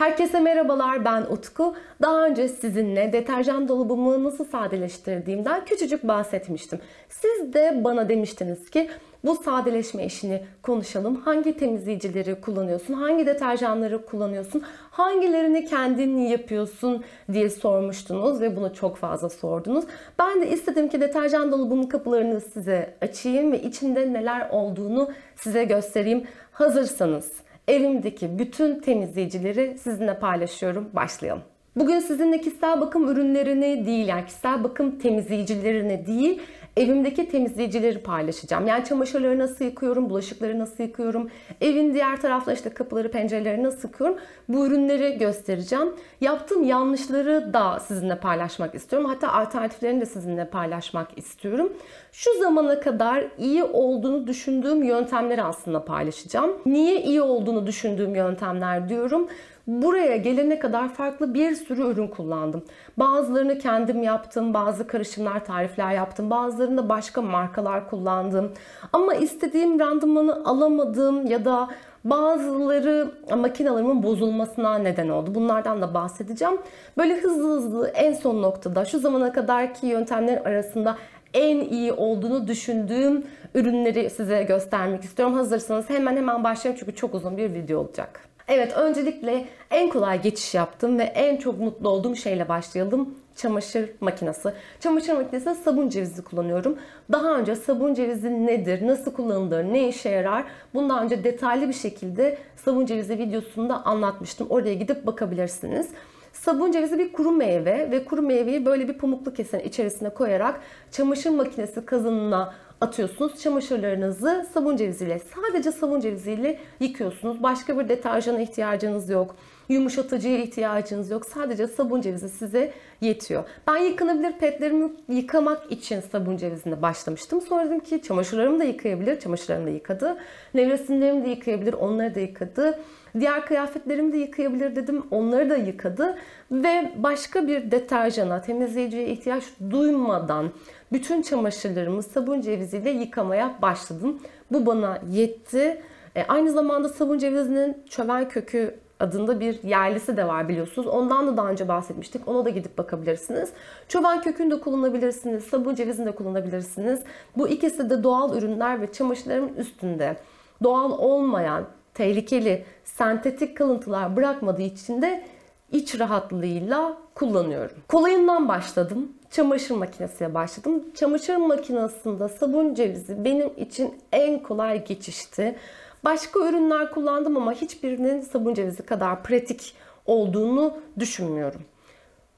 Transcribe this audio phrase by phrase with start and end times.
[0.00, 1.74] Herkese merhabalar ben Utku.
[2.02, 6.80] Daha önce sizinle deterjan dolabımı nasıl sadeleştirdiğimden küçücük bahsetmiştim.
[7.08, 8.90] Siz de bana demiştiniz ki
[9.24, 11.16] bu sadeleşme işini konuşalım.
[11.16, 12.94] Hangi temizleyicileri kullanıyorsun?
[12.94, 14.62] Hangi deterjanları kullanıyorsun?
[14.90, 19.84] Hangilerini kendin yapıyorsun diye sormuştunuz ve bunu çok fazla sordunuz.
[20.18, 26.24] Ben de istedim ki deterjan dolabının kapılarını size açayım ve içinde neler olduğunu size göstereyim.
[26.52, 27.32] Hazırsanız
[27.70, 30.88] evimdeki bütün temizleyicileri sizinle paylaşıyorum.
[30.92, 31.42] Başlayalım.
[31.76, 36.40] Bugün sizinle kişisel bakım ürünlerini değil yani kişisel bakım temizleyicilerini değil
[36.76, 38.66] evimdeki temizleyicileri paylaşacağım.
[38.66, 41.30] Yani çamaşırları nasıl yıkıyorum, bulaşıkları nasıl yıkıyorum,
[41.60, 44.16] evin diğer tarafta işte kapıları, pencereleri nasıl yıkıyorum
[44.48, 45.94] bu ürünleri göstereceğim.
[46.20, 49.08] Yaptığım yanlışları da sizinle paylaşmak istiyorum.
[49.08, 51.72] Hatta alternatiflerini de sizinle paylaşmak istiyorum.
[52.12, 56.56] Şu zamana kadar iyi olduğunu düşündüğüm yöntemleri aslında paylaşacağım.
[56.66, 59.28] Niye iyi olduğunu düşündüğüm yöntemler diyorum.
[59.66, 62.62] Buraya gelene kadar farklı bir sürü ürün kullandım.
[62.96, 66.30] Bazılarını kendim yaptım, bazı karışımlar, tarifler yaptım.
[66.30, 68.52] Bazılarında başka markalar kullandım.
[68.92, 71.68] Ama istediğim randımanı alamadım ya da
[72.04, 75.34] bazıları makinalarımın bozulmasına neden oldu.
[75.34, 76.58] Bunlardan da bahsedeceğim.
[76.98, 80.96] Böyle hızlı hızlı en son noktada şu zamana kadarki yöntemlerin arasında
[81.34, 85.34] en iyi olduğunu düşündüğüm ürünleri size göstermek istiyorum.
[85.34, 88.29] Hazırsanız hemen hemen başlayalım çünkü çok uzun bir video olacak.
[88.50, 93.14] Evet öncelikle en kolay geçiş yaptım ve en çok mutlu olduğum şeyle başlayalım.
[93.36, 94.52] Çamaşır makinesi.
[94.80, 96.78] Çamaşır makinesi sabun cevizi kullanıyorum.
[97.12, 100.44] Daha önce sabun cevizi nedir, nasıl kullanılır, ne işe yarar?
[100.74, 104.46] Bundan önce detaylı bir şekilde sabun cevizi videosunda anlatmıştım.
[104.50, 105.88] Oraya gidip bakabilirsiniz.
[106.32, 111.30] Sabun cevizi bir kuru meyve ve kuru meyveyi böyle bir pamuklu kesenin içerisine koyarak çamaşır
[111.30, 113.42] makinesi kazanına atıyorsunuz.
[113.42, 117.42] Çamaşırlarınızı sabun ceviziyle, sadece sabun ceviziyle yıkıyorsunuz.
[117.42, 119.36] Başka bir deterjana ihtiyacınız yok.
[119.68, 121.26] Yumuşatıcıya ihtiyacınız yok.
[121.26, 123.44] Sadece sabun cevizi size yetiyor.
[123.66, 127.40] Ben yıkanabilir petlerimi yıkamak için sabun cevizine başlamıştım.
[127.40, 129.20] Sonra dedim ki çamaşırlarımı da yıkayabilir.
[129.20, 130.16] Çamaşırlarımı da yıkadı.
[130.54, 131.72] Nevresimlerimi de yıkayabilir.
[131.72, 132.78] Onları da yıkadı.
[133.20, 135.02] Diğer kıyafetlerimi de yıkayabilir dedim.
[135.10, 136.18] Onları da yıkadı.
[136.50, 140.50] Ve başka bir deterjana, temizleyiciye ihtiyaç duymadan
[140.92, 144.22] bütün çamaşırlarımı sabun ceviziyle yıkamaya başladım.
[144.52, 145.82] Bu bana yetti.
[146.16, 150.88] E, aynı zamanda sabun cevizinin çöven kökü adında bir yerlisi de var biliyorsunuz.
[150.88, 152.28] Ondan da daha önce bahsetmiştik.
[152.28, 153.52] Ona da gidip bakabilirsiniz.
[153.88, 155.44] Çoban kökünü de kullanabilirsiniz.
[155.44, 157.00] Sabun cevizini de kullanabilirsiniz.
[157.36, 160.16] Bu ikisi de doğal ürünler ve çamaşırların üstünde
[160.62, 165.24] doğal olmayan, tehlikeli, sentetik kalıntılar bırakmadığı için de
[165.72, 167.76] iç rahatlığıyla kullanıyorum.
[167.88, 169.12] Kolayından başladım.
[169.30, 170.84] Çamaşır makinesiyle başladım.
[170.94, 175.56] Çamaşır makinesinde sabun cevizi benim için en kolay geçişti.
[176.04, 179.74] Başka ürünler kullandım ama hiçbirinin sabun cevizi kadar pratik
[180.06, 181.60] olduğunu düşünmüyorum.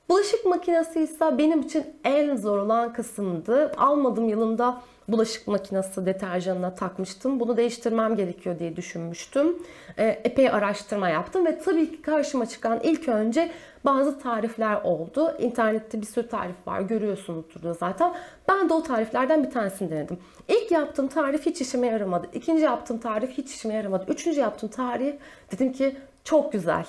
[0.08, 3.72] Bulaşık makinesi ise benim için en zor olan kısımdı.
[3.76, 7.40] Almadığım yılında bulaşık makinesi deterjanına takmıştım.
[7.40, 9.56] Bunu değiştirmem gerekiyor diye düşünmüştüm.
[9.98, 13.50] E, epey araştırma yaptım ve tabii ki karşıma çıkan ilk önce
[13.84, 15.36] bazı tarifler oldu.
[15.38, 18.14] İnternette bir sürü tarif var görüyorsunuzdur da zaten.
[18.48, 20.18] Ben de o tariflerden bir tanesini denedim.
[20.48, 22.26] İlk yaptığım tarif hiç işime yaramadı.
[22.34, 24.04] İkinci yaptığım tarif hiç işime yaramadı.
[24.08, 25.16] Üçüncü yaptığım tarif
[25.52, 26.86] dedim ki çok güzel.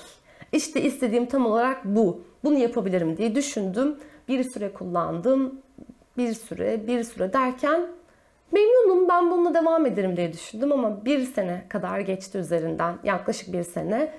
[0.52, 2.20] İşte istediğim tam olarak bu.
[2.44, 3.96] Bunu yapabilirim diye düşündüm.
[4.28, 5.60] Bir süre kullandım.
[6.16, 7.86] Bir süre, bir süre derken
[8.54, 13.62] memnunum ben bununla devam ederim diye düşündüm ama bir sene kadar geçti üzerinden yaklaşık bir
[13.62, 14.12] sene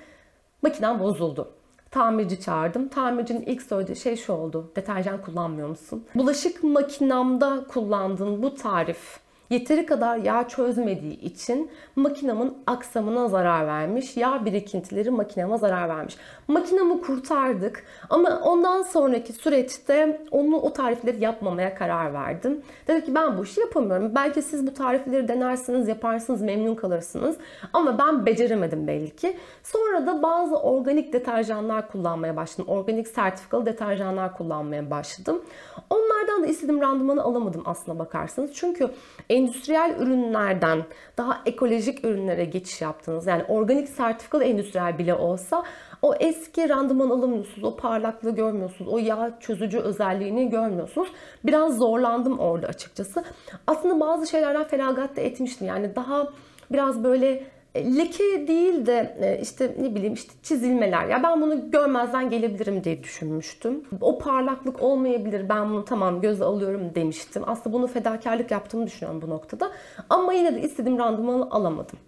[0.62, 1.52] makinem bozuldu.
[1.90, 2.88] Tamirci çağırdım.
[2.88, 4.72] Tamircinin ilk söylediği şey şu oldu.
[4.76, 6.04] Deterjan kullanmıyor musun?
[6.14, 9.20] Bulaşık makinamda kullandığın bu tarif
[9.50, 14.16] yeteri kadar yağ çözmediği için makinamın aksamına zarar vermiş.
[14.16, 16.16] Yağ birikintileri makinama zarar vermiş.
[16.48, 22.62] Makinamı kurtardık ama ondan sonraki süreçte onu o tarifleri yapmamaya karar verdim.
[22.88, 24.12] Dedim ki ben bu işi yapamıyorum.
[24.14, 27.36] Belki siz bu tarifleri denersiniz, yaparsınız, memnun kalırsınız.
[27.72, 29.36] Ama ben beceremedim belli ki.
[29.62, 32.64] Sonra da bazı organik deterjanlar kullanmaya başladım.
[32.68, 35.42] Organik sertifikalı deterjanlar kullanmaya başladım.
[35.90, 38.50] Onlardan da istediğim randımanı alamadım aslına bakarsanız.
[38.54, 38.90] Çünkü
[39.36, 40.84] endüstriyel ürünlerden
[41.18, 43.26] daha ekolojik ürünlere geçiş yaptınız.
[43.26, 45.62] Yani organik sertifikalı endüstriyel bile olsa
[46.02, 47.64] o eski randıman alamıyorsunuz.
[47.64, 48.92] O parlaklığı görmüyorsunuz.
[48.92, 51.08] O yağ çözücü özelliğini görmüyorsunuz.
[51.44, 53.24] Biraz zorlandım orada açıkçası.
[53.66, 55.66] Aslında bazı şeylerden feragat da etmiştim.
[55.66, 56.28] Yani daha
[56.70, 57.44] biraz böyle
[57.84, 61.06] leke değil de e, işte ne bileyim işte çizilmeler.
[61.06, 63.84] Ya ben bunu görmezden gelebilirim diye düşünmüştüm.
[64.00, 65.48] O parlaklık olmayabilir.
[65.48, 67.42] Ben bunu tamam göze alıyorum demiştim.
[67.46, 69.72] Aslında bunu fedakarlık yaptığımı düşünüyorum bu noktada.
[70.10, 71.98] Ama yine de istediğim randımanı alamadım.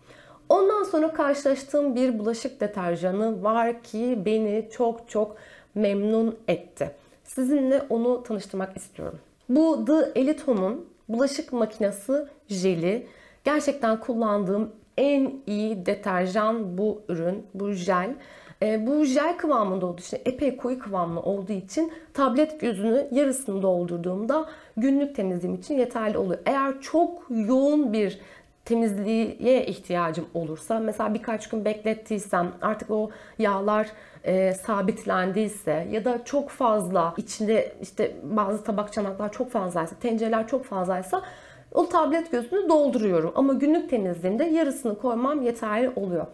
[0.48, 5.36] Ondan sonra karşılaştığım bir bulaşık deterjanı var ki beni çok çok
[5.74, 6.90] memnun etti.
[7.24, 9.18] Sizinle onu tanıştırmak istiyorum.
[9.48, 13.06] Bu The Elite Home'un bulaşık makinesi jeli.
[13.44, 18.14] Gerçekten kullandığım en iyi deterjan bu ürün, bu jel.
[18.62, 24.48] E, bu jel kıvamında olduğu için, epey koyu kıvamlı olduğu için tablet gözünü yarısını doldurduğumda
[24.76, 26.40] günlük temizliğim için yeterli oluyor.
[26.46, 28.18] Eğer çok yoğun bir
[28.64, 33.88] temizliğe ihtiyacım olursa mesela birkaç gün beklettiysem artık o yağlar
[34.24, 40.64] e, sabitlendiyse ya da çok fazla içinde işte bazı tabak çanaklar çok fazlaysa tencereler çok
[40.64, 41.22] fazlaysa
[41.74, 46.26] o tablet gözünü dolduruyorum ama günlük temizliğimde yarısını koymam yeterli oluyor.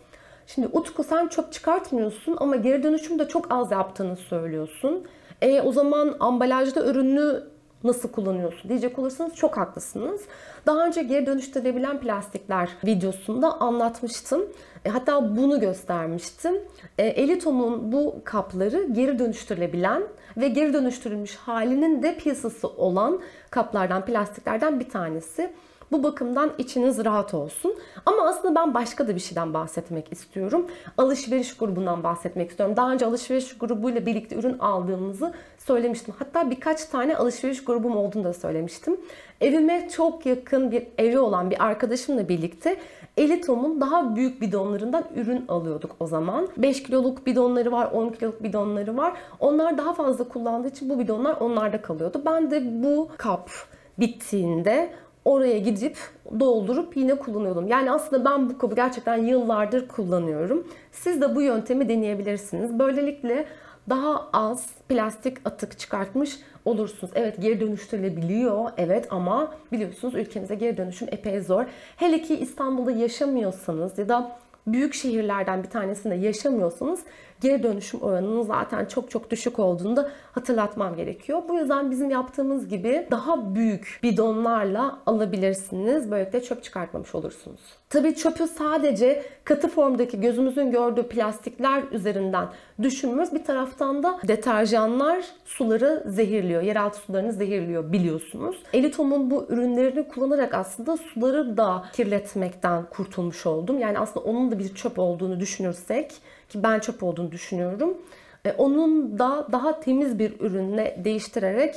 [0.46, 5.04] Şimdi Utku sen çöp çıkartmıyorsun ama geri dönüşüm de çok az yaptığını söylüyorsun.
[5.42, 7.42] E, o zaman ambalajda ürünü
[7.84, 10.20] nasıl kullanıyorsun diyecek olursanız çok haklısınız.
[10.66, 14.42] Daha önce geri dönüştürülebilen plastikler videosunda anlatmıştım.
[14.84, 16.54] E, hatta bunu göstermiştim.
[16.98, 20.02] E, Elitom'un bu kapları geri dönüştürülebilen
[20.36, 23.20] ve geri dönüştürülmüş halinin de piyasası olan
[23.50, 25.50] kaplardan, plastiklerden bir tanesi.
[25.92, 27.74] Bu bakımdan içiniz rahat olsun.
[28.06, 30.66] Ama aslında ben başka da bir şeyden bahsetmek istiyorum.
[30.98, 32.76] Alışveriş grubundan bahsetmek istiyorum.
[32.76, 36.14] Daha önce alışveriş grubuyla birlikte ürün aldığımızı söylemiştim.
[36.18, 38.96] Hatta birkaç tane alışveriş grubum olduğunu da söylemiştim.
[39.40, 42.76] Evime çok yakın bir evi olan bir arkadaşımla birlikte
[43.16, 46.48] Elitom'un daha büyük bidonlarından ürün alıyorduk o zaman.
[46.56, 49.14] 5 kiloluk bidonları var, 10 kiloluk bidonları var.
[49.40, 52.22] Onlar daha fazla kullandığı için bu bidonlar onlarda kalıyordu.
[52.26, 53.50] Ben de bu kap
[53.98, 54.90] bittiğinde
[55.24, 55.96] oraya gidip
[56.40, 57.68] doldurup yine kullanıyordum.
[57.68, 60.66] Yani aslında ben bu kabı gerçekten yıllardır kullanıyorum.
[60.92, 62.78] Siz de bu yöntemi deneyebilirsiniz.
[62.78, 63.46] Böylelikle
[63.88, 67.12] daha az plastik atık çıkartmış olursunuz.
[67.16, 71.64] Evet geri dönüştürülebiliyor evet ama biliyorsunuz ülkemize geri dönüşüm epey zor.
[71.96, 77.00] Hele ki İstanbul'da yaşamıyorsanız ya da büyük şehirlerden bir tanesinde yaşamıyorsanız
[77.40, 81.42] geri dönüşüm oranının zaten çok çok düşük olduğunu da hatırlatmam gerekiyor.
[81.48, 86.10] Bu yüzden bizim yaptığımız gibi daha büyük bidonlarla alabilirsiniz.
[86.10, 87.60] Böylelikle çöp çıkartmamış olursunuz.
[87.90, 92.48] Tabii çöpü sadece katı formdaki gözümüzün gördüğü plastikler üzerinden
[92.82, 93.34] düşünmüyoruz.
[93.34, 96.62] Bir taraftan da deterjanlar suları zehirliyor.
[96.62, 98.56] Yeraltı sularını zehirliyor biliyorsunuz.
[98.72, 103.78] Elitom'un bu ürünlerini kullanarak aslında suları da kirletmekten kurtulmuş oldum.
[103.78, 106.10] Yani aslında onun da bir çöp olduğunu düşünürsek
[106.48, 107.98] ki ben çöp olduğunu düşünüyorum.
[108.44, 111.74] E, onun da daha temiz bir ürünle değiştirerek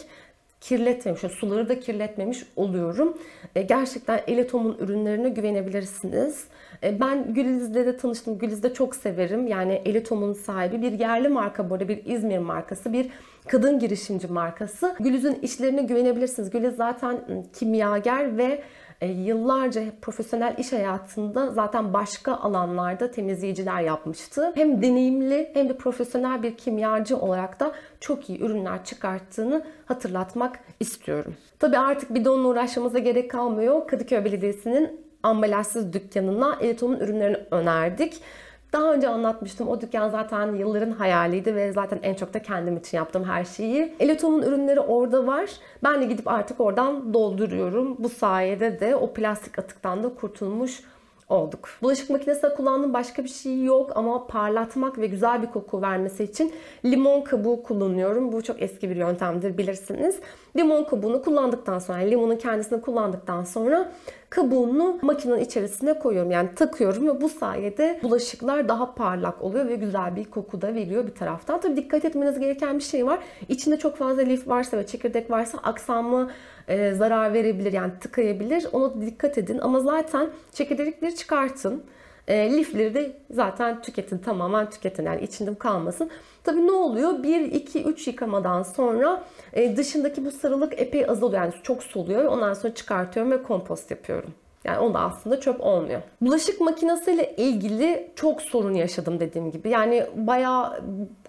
[0.61, 3.17] kirletmemiş, suları da kirletmemiş oluyorum.
[3.55, 6.45] E, gerçekten Eletom'un ürünlerine güvenebilirsiniz.
[6.83, 8.37] E, ben Güliz'le de tanıştım.
[8.37, 9.47] Güliz'i de çok severim.
[9.47, 13.09] Yani Eletom'un sahibi bir yerli marka bu arada bir İzmir markası, bir
[13.47, 14.95] kadın girişimci markası.
[14.99, 16.49] Güliz'in işlerine güvenebilirsiniz.
[16.49, 17.17] Güliz zaten
[17.59, 18.63] kimyager ve
[19.01, 24.51] e, yıllarca profesyonel iş hayatında zaten başka alanlarda temizleyiciler yapmıştı.
[24.55, 31.35] Hem deneyimli hem de profesyonel bir kimyacı olarak da çok iyi ürünler çıkarttığını hatırlatmak istiyorum.
[31.59, 33.87] Tabii artık bidonla uğraşmamıza gerek kalmıyor.
[33.87, 38.21] Kadıköy Belediyesi'nin ambalajsız dükkanına Elitom'un ürünlerini önerdik.
[38.73, 39.67] Daha önce anlatmıştım.
[39.67, 43.95] O dükkan zaten yılların hayaliydi ve zaten en çok da kendim için yaptığım her şeyi.
[43.99, 45.49] Elitom'un ürünleri orada var.
[45.83, 47.95] Ben de gidip artık oradan dolduruyorum.
[47.99, 50.81] Bu sayede de o plastik atıktan da kurtulmuş
[51.29, 51.69] olduk.
[51.81, 56.53] Bulaşık makinesinde kullandığım başka bir şey yok ama parlatmak ve güzel bir koku vermesi için
[56.85, 58.31] limon kabuğu kullanıyorum.
[58.31, 60.19] Bu çok eski bir yöntemdir bilirsiniz.
[60.55, 63.91] Limon kabuğunu kullandıktan sonra, yani limonun kendisini kullandıktan sonra
[64.29, 66.31] kabuğunu makinenin içerisine koyuyorum.
[66.31, 71.07] Yani takıyorum ve bu sayede bulaşıklar daha parlak oluyor ve güzel bir koku da veriyor
[71.07, 71.61] bir taraftan.
[71.61, 73.19] Tabii dikkat etmeniz gereken bir şey var.
[73.49, 76.29] İçinde çok fazla lif varsa ve çekirdek varsa aksamı
[76.67, 78.67] e, zarar verebilir yani tıkayabilir.
[78.71, 81.83] Ona dikkat edin ama zaten çekirdekleri çıkartın.
[82.27, 86.09] E, lifleri de zaten tüketin tamamen tüketin yani içinde kalmasın.
[86.43, 87.23] Tabii ne oluyor?
[87.23, 91.41] 1, 2, 3 yıkamadan sonra e, dışındaki bu sarılık epey azalıyor.
[91.41, 92.25] Yani çok soluyor.
[92.25, 94.33] Ondan sonra çıkartıyorum ve kompost yapıyorum.
[94.67, 96.01] Yani onda aslında çöp olmuyor.
[96.21, 99.69] Bulaşık makinesiyle ilgili çok sorun yaşadım dediğim gibi.
[99.69, 100.79] Yani bayağı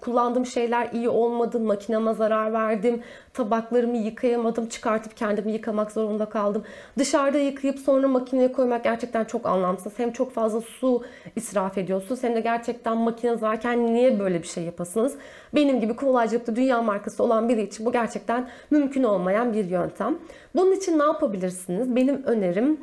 [0.01, 1.59] kullandığım şeyler iyi olmadı.
[1.59, 3.03] Makineme zarar verdim.
[3.33, 4.67] Tabaklarımı yıkayamadım.
[4.69, 6.63] Çıkartıp kendimi yıkamak zorunda kaldım.
[6.97, 9.99] Dışarıda yıkayıp sonra makineye koymak gerçekten çok anlamsız.
[9.99, 11.03] Hem çok fazla su
[11.35, 15.15] israf ediyorsunuz hem de gerçekten makine varken niye böyle bir şey yapasınız?
[15.55, 20.17] Benim gibi kolaycılıkta dünya markası olan biri için bu gerçekten mümkün olmayan bir yöntem.
[20.55, 21.95] Bunun için ne yapabilirsiniz?
[21.95, 22.77] Benim önerim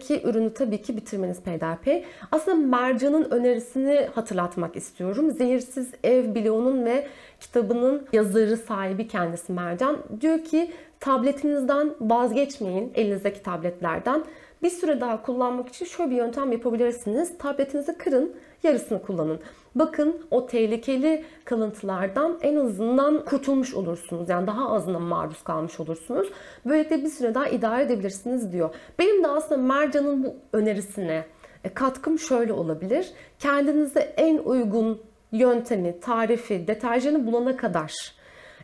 [0.00, 2.04] elinizdeki ürünü tabii ki bitirmeniz peyderpey.
[2.32, 5.30] Aslında Mercan'ın önerisini hatırlatmak istiyorum.
[5.30, 7.06] Zehirsiz Ev Bloğu'nun ve
[7.40, 9.98] kitabının yazarı sahibi kendisi Mercan.
[10.20, 14.24] Diyor ki tabletinizden vazgeçmeyin elinizdeki tabletlerden.
[14.62, 17.38] Bir süre daha kullanmak için şöyle bir yöntem yapabilirsiniz.
[17.38, 18.32] Tabletinizi kırın,
[18.64, 19.40] yarısını kullanın.
[19.74, 24.28] Bakın o tehlikeli kalıntılardan en azından kurtulmuş olursunuz.
[24.28, 26.28] Yani daha azından maruz kalmış olursunuz.
[26.66, 28.74] Böylelikle bir süre daha idare edebilirsiniz diyor.
[28.98, 31.24] Benim de aslında Mercan'ın bu önerisine
[31.64, 33.12] e, katkım şöyle olabilir.
[33.38, 35.00] Kendinize en uygun
[35.32, 38.14] yöntemi, tarifi, deterjanı bulana kadar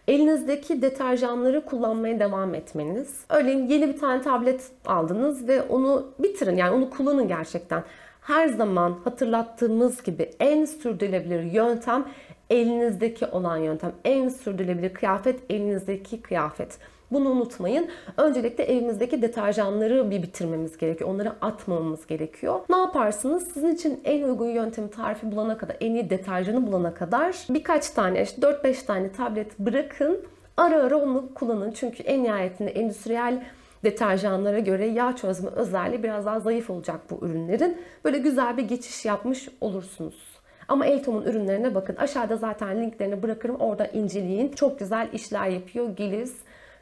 [0.09, 3.25] elinizdeki deterjanları kullanmaya devam etmeniz.
[3.29, 7.85] Örneğin yeni bir tane tablet aldınız ve onu bitirin yani onu kullanın gerçekten.
[8.21, 12.05] Her zaman hatırlattığımız gibi en sürdürülebilir yöntem
[12.51, 13.93] elinizdeki olan yöntem.
[14.05, 16.79] En sürdürülebilir kıyafet elinizdeki kıyafet.
[17.11, 17.89] Bunu unutmayın.
[18.17, 21.11] Öncelikle evimizdeki deterjanları bir bitirmemiz gerekiyor.
[21.11, 22.61] Onları atmamamız gerekiyor.
[22.71, 23.49] Ne yaparsınız?
[23.53, 28.23] Sizin için en uygun yöntemi tarifi bulana kadar, en iyi deterjanı bulana kadar birkaç tane,
[28.23, 30.19] işte 4-5 tane tablet bırakın.
[30.57, 31.71] Ara ara onu kullanın.
[31.71, 33.43] Çünkü en nihayetinde endüstriyel
[33.85, 37.79] deterjanlara göre yağ çözme özelliği biraz daha zayıf olacak bu ürünlerin.
[38.05, 40.31] Böyle güzel bir geçiş yapmış olursunuz.
[40.69, 41.97] Ama Eltom'un ürünlerine bakın.
[41.97, 43.57] Aşağıda zaten linklerini bırakırım.
[43.57, 44.49] Orada inceleyin.
[44.49, 45.97] Çok güzel işler yapıyor.
[45.97, 46.35] Giliz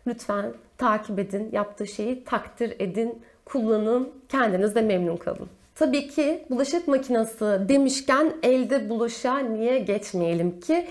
[0.08, 5.48] Lütfen takip edin, yaptığı şeyi takdir edin, kullanın, kendiniz de memnun kalın.
[5.74, 10.86] Tabii ki bulaşık makinesi demişken elde bulaşığa niye geçmeyelim ki?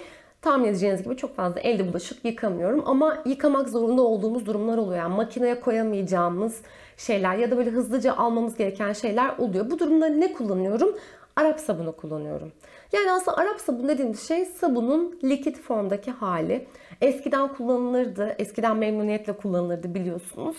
[0.48, 4.98] Tahmin edeceğiniz gibi çok fazla elde bulaşık yıkamıyorum ama yıkamak zorunda olduğumuz durumlar oluyor.
[4.98, 6.62] Yani makineye koyamayacağımız
[6.98, 9.72] şeyler ya da böyle hızlıca almamız gereken şeyler oluyor.
[9.72, 10.96] Bu durumda ne kullanıyorum?
[11.36, 12.52] Arap sabunu kullanıyorum.
[12.92, 16.68] Yani aslında Arap sabunu dediğimiz şey sabunun likit formdaki hali.
[17.02, 20.58] Eskiden kullanılırdı, eskiden memnuniyetle kullanılırdı biliyorsunuz.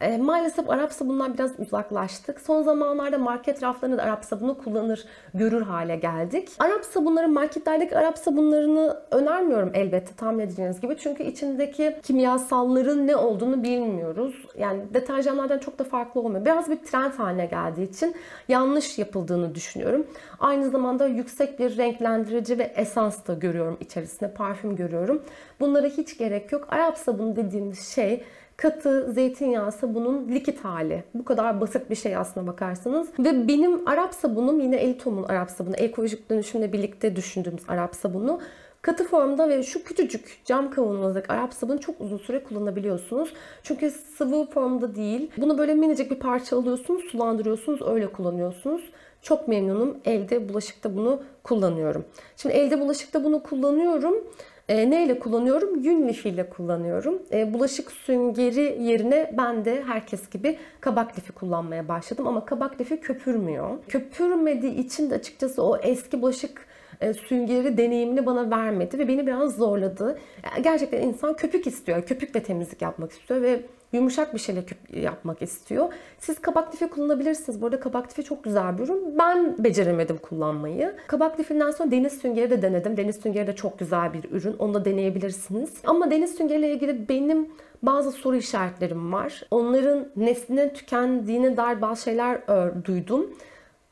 [0.00, 2.40] E, maalesef Arap sabundan biraz uzaklaştık.
[2.40, 5.04] Son zamanlarda market raflarında da Arap sabunu kullanır,
[5.34, 6.48] görür hale geldik.
[6.58, 10.96] Arap sabunları, marketlerdeki Arap sabunlarını önermiyorum elbette tahmin edeceğiniz gibi.
[10.98, 14.46] Çünkü içindeki kimyasalların ne olduğunu bilmiyoruz.
[14.58, 16.44] Yani deterjanlardan çok da farklı olmuyor.
[16.44, 18.14] Biraz bir trend haline geldiği için
[18.48, 20.06] yanlış yapıldığını düşünüyorum.
[20.40, 24.32] Aynı zamanda yüksek bir renklendirici ve esans da görüyorum içerisinde.
[24.32, 25.22] Parfüm görüyorum.
[25.60, 26.66] Bunlara hiç gerek yok.
[26.70, 28.22] Arap sabunu dediğimiz şey
[28.56, 31.04] katı zeytinyağı sabunun likit hali.
[31.14, 33.08] Bu kadar basit bir şey aslına bakarsanız.
[33.18, 35.76] Ve benim Arap sabunum yine Elitom'un Arap sabunu.
[35.76, 38.40] Ekolojik dönüşümle birlikte düşündüğümüz Arap sabunu.
[38.82, 43.32] Katı formda ve şu küçücük cam kavanozdaki Arap sabunu çok uzun süre kullanabiliyorsunuz.
[43.62, 45.30] Çünkü sıvı formda değil.
[45.36, 48.82] Bunu böyle minicik bir parça alıyorsunuz, sulandırıyorsunuz, öyle kullanıyorsunuz.
[49.28, 49.96] Çok memnunum.
[50.04, 52.04] Elde bulaşıkta bunu kullanıyorum.
[52.36, 54.14] Şimdi elde bulaşıkta bunu kullanıyorum.
[54.68, 55.80] E, neyle kullanıyorum?
[55.84, 57.22] Yün lifiyle kullanıyorum.
[57.32, 62.26] E, bulaşık süngeri yerine ben de herkes gibi kabak lifi kullanmaya başladım.
[62.26, 63.78] Ama kabak lifi köpürmüyor.
[63.88, 66.66] Köpürmediği için de açıkçası o eski bulaşık
[67.00, 70.18] e, süngeri deneyimini bana vermedi ve beni biraz zorladı.
[70.44, 72.02] Yani gerçekten insan köpük istiyor.
[72.02, 73.60] Köpükle temizlik yapmak istiyor ve
[73.92, 75.92] yumuşak bir şeyle yapmak istiyor.
[76.18, 77.62] Siz kabak lifi kullanabilirsiniz.
[77.62, 79.18] Bu arada kabak lifi çok güzel bir ürün.
[79.18, 80.94] Ben beceremedim kullanmayı.
[81.06, 82.96] Kabak lifinden sonra deniz süngeri de denedim.
[82.96, 84.56] Deniz süngeri de çok güzel bir ürün.
[84.58, 85.72] Onu da deneyebilirsiniz.
[85.84, 87.48] Ama deniz süngeriyle ilgili benim
[87.82, 89.42] bazı soru işaretlerim var.
[89.50, 92.40] Onların neslinin tükendiğine dair bazı şeyler
[92.84, 93.30] duydum.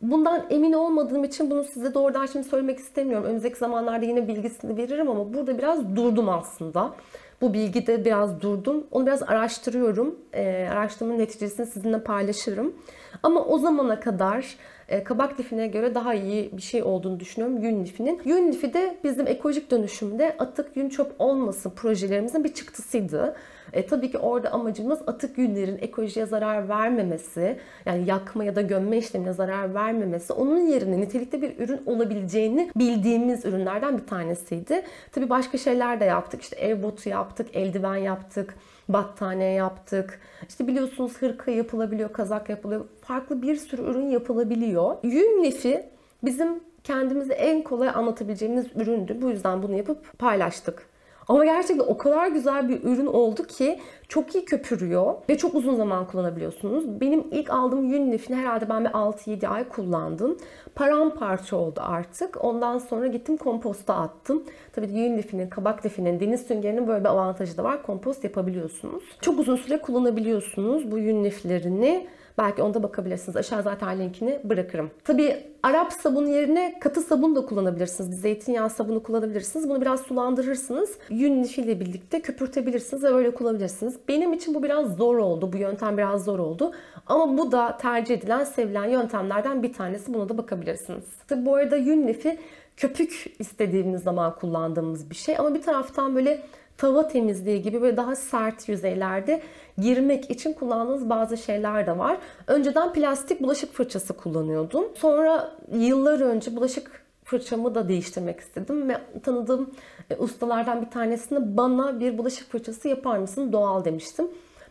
[0.03, 3.27] Bundan emin olmadığım için bunu size doğrudan şimdi söylemek istemiyorum.
[3.27, 6.95] Önümüzdeki zamanlarda yine bilgisini veririm ama burada biraz durdum aslında.
[7.41, 8.87] Bu bilgide biraz durdum.
[8.91, 10.19] Onu biraz araştırıyorum.
[10.33, 12.75] E, araştırmanın neticesini sizinle paylaşırım.
[13.23, 14.57] Ama o zamana kadar
[14.89, 18.21] e, kabak lifine göre daha iyi bir şey olduğunu düşünüyorum yün lifinin.
[18.25, 23.37] Yün lifi de bizim ekolojik dönüşümde atık yün çöp olmasın projelerimizin bir çıktısıydı.
[23.73, 28.99] E, tabii ki orada amacımız atık yünlerin ekolojiye zarar vermemesi, yani yakma ya da gömme
[28.99, 34.83] işlemine zarar vermemesi, onun yerine nitelikli bir ürün olabileceğini bildiğimiz ürünlerden bir tanesiydi.
[35.13, 36.43] Tabii başka şeyler de yaptık.
[36.43, 38.55] İşte ev botu yaptık, eldiven yaptık,
[38.89, 40.21] battaniye yaptık.
[40.49, 42.85] İşte biliyorsunuz hırka yapılabiliyor, kazak yapılıyor.
[43.01, 44.97] Farklı bir sürü ürün yapılabiliyor.
[45.03, 45.83] Yün lifi
[46.25, 46.49] bizim
[46.85, 49.19] kendimizi en kolay anlatabileceğimiz üründü.
[49.23, 50.96] Bu yüzden bunu yapıp paylaştık.
[51.29, 55.75] Ama gerçekten o kadar güzel bir ürün oldu ki çok iyi köpürüyor ve çok uzun
[55.77, 57.01] zaman kullanabiliyorsunuz.
[57.01, 60.39] Benim ilk aldığım yün lifini herhalde ben bir 6-7 ay kullandım.
[60.75, 62.45] Paramparça oldu artık.
[62.45, 64.43] Ondan sonra gittim komposta attım.
[64.73, 67.83] Tabii yün lifinin, kabak lifinin, deniz süngerinin böyle bir avantajı da var.
[67.83, 69.03] Kompost yapabiliyorsunuz.
[69.21, 72.07] Çok uzun süre kullanabiliyorsunuz bu yün liflerini.
[72.39, 73.37] Belki onda bakabilirsiniz.
[73.37, 74.91] Aşağı zaten linkini bırakırım.
[75.05, 78.21] Tabii Arap sabunu yerine katı sabun da kullanabilirsiniz.
[78.21, 79.69] Zeytinyağı sabunu kullanabilirsiniz.
[79.69, 80.99] Bunu biraz sulandırırsınız.
[81.11, 83.97] Yün lifiyle birlikte köpürtebilirsiniz ve öyle kullanabilirsiniz.
[84.09, 85.53] Benim için bu biraz zor oldu.
[85.53, 86.73] Bu yöntem biraz zor oldu.
[87.07, 90.15] Ama bu da tercih edilen, sevilen yöntemlerden bir tanesi.
[90.15, 91.05] Buna da bakabilirsiniz.
[91.29, 92.39] Tabii bu arada yün lifi
[92.77, 95.39] köpük istediğimiz zaman kullandığımız bir şey.
[95.39, 96.43] Ama bir taraftan böyle
[96.79, 99.43] tava temizliği gibi böyle daha sert yüzeylerde
[99.79, 102.19] girmek için kullandığınız bazı şeyler de var.
[102.47, 104.85] Önceden plastik bulaşık fırçası kullanıyordum.
[104.95, 109.71] Sonra yıllar önce bulaşık fırçamı da değiştirmek istedim ve tanıdığım
[110.11, 114.29] e, ustalardan bir tanesine bana bir bulaşık fırçası yapar mısın doğal demiştim.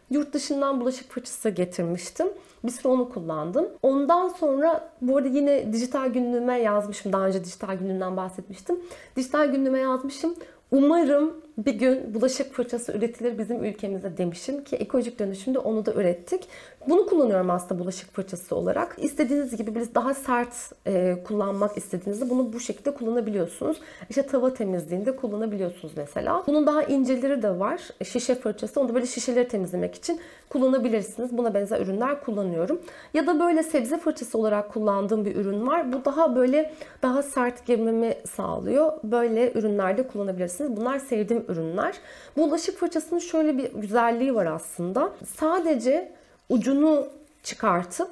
[0.10, 2.28] Yurt dışından bulaşık fırçası getirmiştim.
[2.64, 3.68] Bir süre onu kullandım.
[3.82, 7.14] Ondan sonra bu arada yine dijital günlüğüme yazmışım.
[7.14, 8.80] Daha önce dijital günlüğümden bahsetmiştim.
[9.16, 10.36] Dijital günlüğüme yazmışım.
[10.72, 16.48] Umarım bir gün bulaşık fırçası üretilir bizim ülkemizde demişim ki ekolojik dönüşümde onu da ürettik.
[16.90, 18.96] Bunu kullanıyorum aslında bulaşık fırçası olarak.
[19.02, 20.54] İstediğiniz gibi biz daha sert
[20.88, 23.78] e, kullanmak istediğinizde bunu bu şekilde kullanabiliyorsunuz.
[24.10, 26.44] İşte tava temizliğinde kullanabiliyorsunuz mesela.
[26.48, 27.82] Bunun daha inceleri de var.
[28.04, 28.80] Şişe fırçası.
[28.80, 30.20] Onu da böyle şişeleri temizlemek için
[30.50, 31.38] kullanabilirsiniz.
[31.38, 32.82] Buna benzer ürünler kullanıyorum.
[33.14, 35.94] Ya da böyle sebze fırçası olarak kullandığım bir ürün var.
[35.94, 36.72] Bu daha böyle
[37.02, 38.94] daha sert girmemi sağlıyor.
[39.04, 40.78] Böyle ürünlerde kullanabilirsiniz.
[40.78, 41.96] Bunlar sevdiğim ürünler.
[42.38, 45.12] Bu bulaşık fırçasının şöyle bir güzelliği var aslında.
[45.38, 46.12] Sadece
[46.50, 47.08] ucunu
[47.44, 48.10] çıkartıp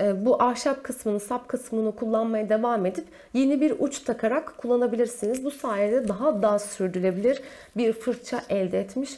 [0.00, 5.44] e, bu ahşap kısmını, sap kısmını kullanmaya devam edip yeni bir uç takarak kullanabilirsiniz.
[5.44, 7.42] Bu sayede daha da sürdürülebilir
[7.76, 9.10] bir fırça elde etmiş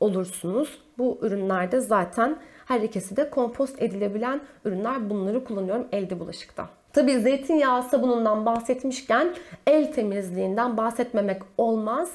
[0.00, 0.78] olursunuz.
[0.98, 5.10] Bu ürünlerde zaten her ikisi de kompost edilebilen ürünler.
[5.10, 6.68] Bunları kullanıyorum elde bulaşıkta.
[6.92, 9.34] Tabii zeytinyağı sabunundan bahsetmişken
[9.66, 12.12] el temizliğinden bahsetmemek olmaz.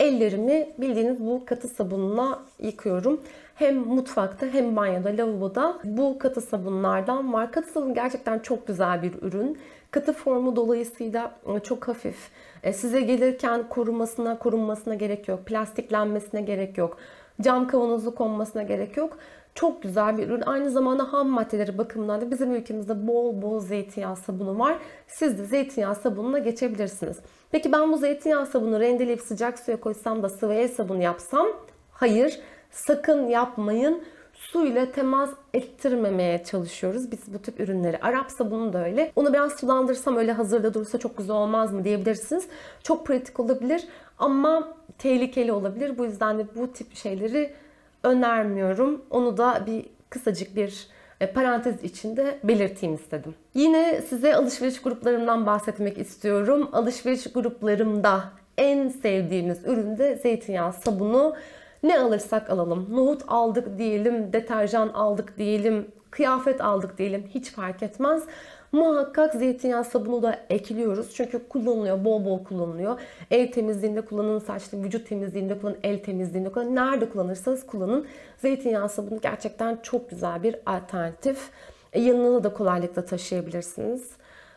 [0.00, 3.20] Ellerimi bildiğiniz bu katı sabunla yıkıyorum.
[3.54, 7.52] Hem mutfakta hem banyoda, lavaboda bu katı sabunlardan var.
[7.52, 9.58] Katı sabun gerçekten çok güzel bir ürün.
[9.90, 12.30] Katı formu dolayısıyla e, çok hafif.
[12.62, 15.46] E, size gelirken korumasına, korunmasına gerek yok.
[15.46, 16.98] Plastiklenmesine gerek yok.
[17.40, 19.18] Cam kavanozu konmasına gerek yok.
[19.58, 20.42] Çok güzel bir ürün.
[20.46, 24.78] Aynı zamanda ham maddeleri bakımından da bizim ülkemizde bol bol zeytinyağı sabunu var.
[25.06, 27.16] Siz de zeytinyağı sabununa geçebilirsiniz.
[27.50, 31.46] Peki ben bu zeytinyağı sabunu rendeleyip sıcak suya koysam da sıvı el sabunu yapsam?
[31.90, 32.40] Hayır.
[32.70, 34.02] Sakın yapmayın.
[34.34, 37.98] Su ile temas ettirmemeye çalışıyoruz biz bu tip ürünleri.
[37.98, 39.12] Arap sabunu da öyle.
[39.16, 42.46] Onu biraz sulandırsam öyle hazırda dursa çok güzel olmaz mı diyebilirsiniz.
[42.82, 43.88] Çok pratik olabilir
[44.18, 45.98] ama tehlikeli olabilir.
[45.98, 47.52] Bu yüzden de bu tip şeyleri
[48.02, 49.02] önermiyorum.
[49.10, 50.88] Onu da bir kısacık bir
[51.20, 53.34] e, parantez içinde belirteyim istedim.
[53.54, 56.68] Yine size alışveriş gruplarımdan bahsetmek istiyorum.
[56.72, 58.24] Alışveriş gruplarımda
[58.58, 61.34] en sevdiğimiz ürün de zeytinyağı sabunu.
[61.82, 62.86] Ne alırsak alalım.
[62.90, 68.22] Nohut aldık diyelim, deterjan aldık diyelim, kıyafet aldık diyelim hiç fark etmez.
[68.72, 71.14] Muhakkak zeytinyağı sabunu da ekliyoruz.
[71.14, 73.00] Çünkü kullanılıyor, bol bol kullanılıyor.
[73.30, 76.76] El temizliğinde kullanın, saçlı vücut temizliğinde kullanın, el temizliğinde kullanın.
[76.76, 78.06] Nerede kullanırsanız kullanın.
[78.38, 81.50] Zeytinyağı sabunu gerçekten çok güzel bir alternatif.
[81.92, 84.10] E, yanına da kolaylıkla taşıyabilirsiniz.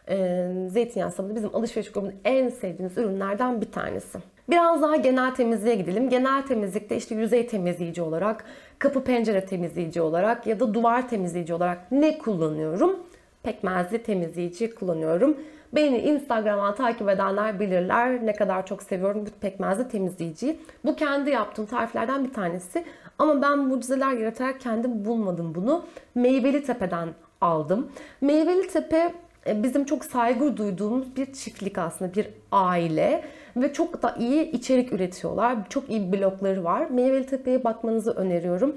[0.10, 4.20] E, zeytinyağı sabunu bizim alışveriş grubunun en sevdiğimiz ürünlerden bir tanesi.
[4.50, 6.10] Biraz daha genel temizliğe gidelim.
[6.10, 8.46] Genel temizlikte işte yüzey temizleyici olarak,
[8.80, 13.00] kapı pencere temizleyici olarak ya da duvar temizleyici olarak ne kullanıyorum?
[13.44, 15.38] Pekmezli temizleyici kullanıyorum.
[15.74, 20.60] Beni Instagram'dan takip edenler bilirler ne kadar çok seviyorum bu pekmezli temizleyiciyi.
[20.86, 22.86] Bu kendi yaptığım tariflerden bir tanesi.
[23.20, 25.86] Ama ben mucizeler yaratarak kendim bulmadım bunu.
[26.16, 27.10] Meyveli Tepe'den
[27.42, 27.92] aldım.
[28.22, 29.14] Meyveli Tepe
[29.48, 33.24] e, bizim çok saygı duyduğumuz bir çiftlik aslında, bir aile
[33.58, 35.70] ve çok da iyi içerik üretiyorlar.
[35.70, 36.90] Çok iyi blogları var.
[36.90, 38.76] Meyveli Tepe'ye bakmanızı öneriyorum.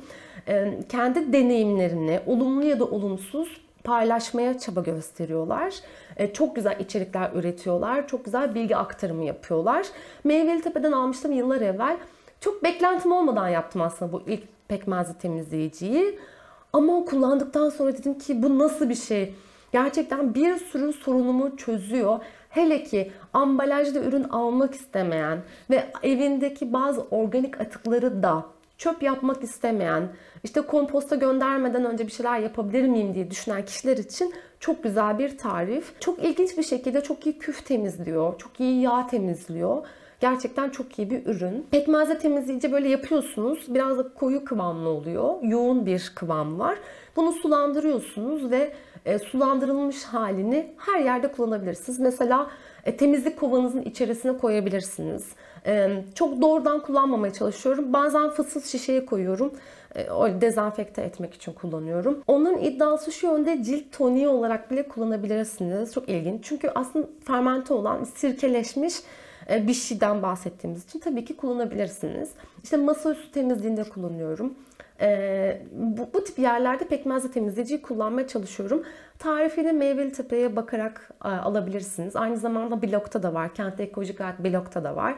[0.49, 5.75] E, kendi deneyimlerini, olumlu ya da olumsuz paylaşmaya çaba gösteriyorlar.
[6.17, 8.09] E, çok güzel içerikler üretiyorlar.
[8.09, 9.87] Çok güzel bilgi aktarımı yapıyorlar.
[10.25, 11.97] Meyveli Tepe'den almıştım yıllar evvel.
[12.41, 16.19] Çok beklentim olmadan yaptım aslında bu ilk pekmezli temizleyiciyi.
[16.73, 19.35] Ama kullandıktan sonra dedim ki bu nasıl bir şey?
[19.73, 22.19] Gerçekten bir sürü sorunumu çözüyor.
[22.51, 25.39] Hele ki ambalajda ürün almak istemeyen
[25.71, 28.47] ve evindeki bazı organik atıkları da
[28.79, 30.09] çöp yapmak istemeyen,
[30.45, 35.39] işte komposta göndermeden önce bir şeyler yapabilir miyim diye düşünen kişiler için çok güzel bir
[35.39, 36.01] tarif.
[36.01, 39.87] Çok ilginç bir şekilde çok iyi küf temizliyor, çok iyi yağ temizliyor.
[40.21, 41.67] Gerçekten çok iyi bir ürün.
[41.71, 43.65] Pekmezle temizleyici böyle yapıyorsunuz.
[43.69, 45.43] Biraz da koyu kıvamlı oluyor.
[45.43, 46.79] Yoğun bir kıvam var.
[47.17, 48.73] Bunu sulandırıyorsunuz ve
[49.05, 51.99] e, sulandırılmış halini her yerde kullanabilirsiniz.
[51.99, 52.51] Mesela
[52.85, 55.29] e, temizlik kovanızın içerisine koyabilirsiniz.
[55.67, 57.93] E, çok doğrudan kullanmamaya çalışıyorum.
[57.93, 59.53] Bazen fısız şişeye koyuyorum.
[59.97, 62.23] E, dezenfekte etmek için kullanıyorum.
[62.27, 65.95] Onun iddiası şu yönde cilt toniği olarak bile kullanabilirsiniz.
[65.95, 66.45] Çok ilginç.
[66.45, 68.95] Çünkü aslında fermente olan sirkeleşmiş
[69.51, 72.31] e, bir şeyden bahsettiğimiz için tabii ki kullanabilirsiniz.
[72.63, 74.55] İşte masaüstü temizliğinde kullanıyorum.
[75.01, 78.83] E, bu, bu tip yerlerde pekmezli temizleyiciyi kullanmaya çalışıyorum.
[79.19, 82.17] Tarifini Meyveli Tepe'ye bakarak e, alabilirsiniz.
[82.17, 83.55] Aynı zamanda blogda da var.
[83.55, 85.15] Kent Ekolojik Hayat blogda da var.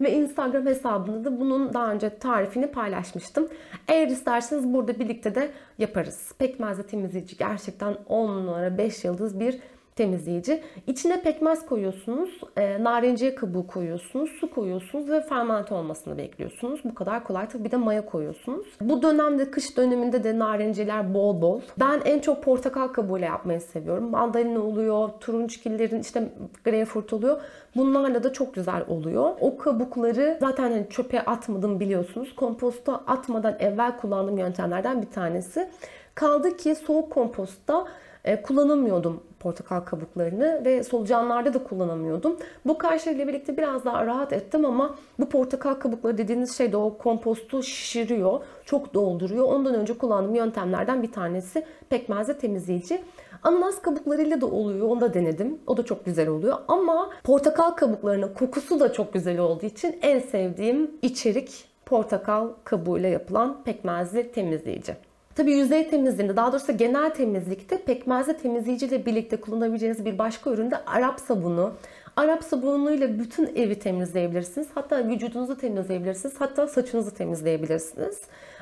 [0.00, 3.48] Ve Instagram hesabında da bunun daha önce tarifini paylaşmıştım.
[3.88, 6.32] Eğer isterseniz burada birlikte de yaparız.
[6.38, 9.58] Pekmezli temizleyici gerçekten 10 numara 5 yıldız bir
[9.98, 10.62] temizleyici.
[10.86, 16.80] İçine pekmez koyuyorsunuz, e, narenciye kabuğu koyuyorsunuz, su koyuyorsunuz ve fermente olmasını bekliyorsunuz.
[16.84, 17.48] Bu kadar kolay.
[17.48, 18.66] Tabii bir de maya koyuyorsunuz.
[18.80, 21.60] Bu dönemde, kış döneminde de narenciyeler bol bol.
[21.80, 24.10] Ben en çok portakal kabuğuyla yapmayı seviyorum.
[24.10, 26.28] Mandalina oluyor, turunçgillerin işte
[26.64, 27.40] greyfurt oluyor.
[27.76, 29.30] Bunlarla da çok güzel oluyor.
[29.40, 32.34] O kabukları zaten hani çöpe atmadım biliyorsunuz.
[32.36, 35.68] Komposta atmadan evvel kullandığım yöntemlerden bir tanesi.
[36.14, 37.86] Kaldı ki soğuk kompostta
[38.24, 42.36] e, kullanamıyordum portakal kabuklarını ve solucanlarda da kullanamıyordum.
[42.66, 46.98] Bu karşıyla birlikte biraz daha rahat ettim ama bu portakal kabukları dediğiniz şey de o
[46.98, 49.44] kompostu şişiriyor, çok dolduruyor.
[49.44, 53.00] Ondan önce kullandığım yöntemlerden bir tanesi pekmezle temizleyici.
[53.42, 54.88] Ananas kabuklarıyla da oluyor.
[54.88, 55.58] Onu da denedim.
[55.66, 56.56] O da çok güzel oluyor.
[56.68, 63.62] Ama portakal kabuklarının kokusu da çok güzel olduğu için en sevdiğim içerik portakal kabuğuyla yapılan
[63.64, 64.96] pekmezli temizleyici.
[65.38, 70.84] Tabii yüzey temizliğinde daha doğrusu genel temizlikte pekmezli temizleyiciyle birlikte kullanabileceğiniz bir başka ürün de
[70.86, 71.72] Arap sabunu.
[72.16, 74.68] Arap sabunuyla bütün evi temizleyebilirsiniz.
[74.74, 76.34] Hatta vücudunuzu temizleyebilirsiniz.
[76.38, 78.20] Hatta saçınızı temizleyebilirsiniz.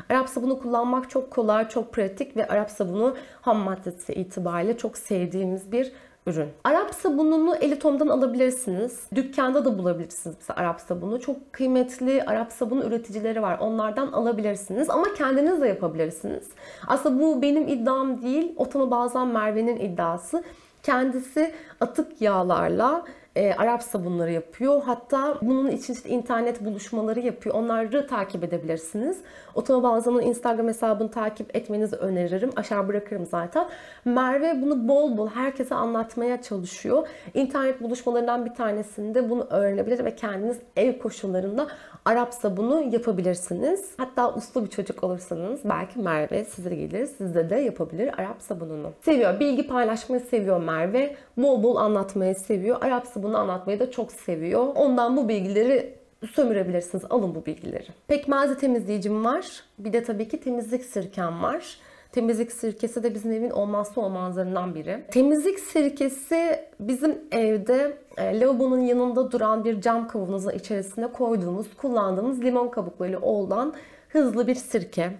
[0.08, 5.72] Arap sabunu kullanmak çok kolay, çok pratik ve Arap sabunu ham maddesi itibariyle çok sevdiğimiz
[5.72, 5.92] bir
[6.26, 6.48] ürün.
[6.64, 9.06] Arap sabununu Elitom'dan alabilirsiniz.
[9.14, 11.20] Dükkanda da bulabilirsiniz mesela Arap sabunu.
[11.20, 13.58] Çok kıymetli Arap sabunu üreticileri var.
[13.58, 16.48] Onlardan alabilirsiniz ama kendiniz de yapabilirsiniz.
[16.86, 18.52] Aslında bu benim iddiam değil.
[18.56, 20.44] Otanı bazen Merve'nin iddiası.
[20.82, 23.04] Kendisi atık yağlarla
[23.36, 24.82] e, Arap sabunları yapıyor.
[24.82, 27.54] Hatta bunun için işte internet buluşmaları yapıyor.
[27.54, 29.18] Onları takip edebilirsiniz.
[29.54, 32.50] Otomobazanın Instagram hesabını takip etmenizi öneririm.
[32.56, 33.66] Aşağı bırakırım zaten.
[34.04, 37.08] Merve bunu bol bol herkese anlatmaya çalışıyor.
[37.34, 41.66] İnternet buluşmalarından bir tanesinde bunu öğrenebilir ve kendiniz ev koşullarında
[42.06, 43.90] Arap sabunu yapabilirsiniz.
[43.96, 48.92] Hatta uslu bir çocuk olursanız belki Merve size gelir, sizde de yapabilir Arap sabununu.
[49.04, 51.16] Seviyor, bilgi paylaşmayı seviyor Merve.
[51.36, 52.82] Bol bol anlatmayı seviyor.
[52.82, 54.66] Arap sabunu anlatmayı da çok seviyor.
[54.74, 55.94] Ondan bu bilgileri
[56.32, 57.04] sömürebilirsiniz.
[57.10, 57.86] Alın bu bilgileri.
[58.08, 59.46] Pekmezli temizleyicim var.
[59.78, 61.78] Bir de tabii ki temizlik sirkem var.
[62.12, 65.04] Temizlik sirkesi de bizim evin olmazsa olmazlarından biri.
[65.10, 72.68] Temizlik sirkesi bizim evde e, lavabonun yanında duran bir cam kavanozun içerisine koyduğumuz, kullandığımız limon
[72.68, 73.74] kabukları olan
[74.08, 75.12] hızlı bir sirke.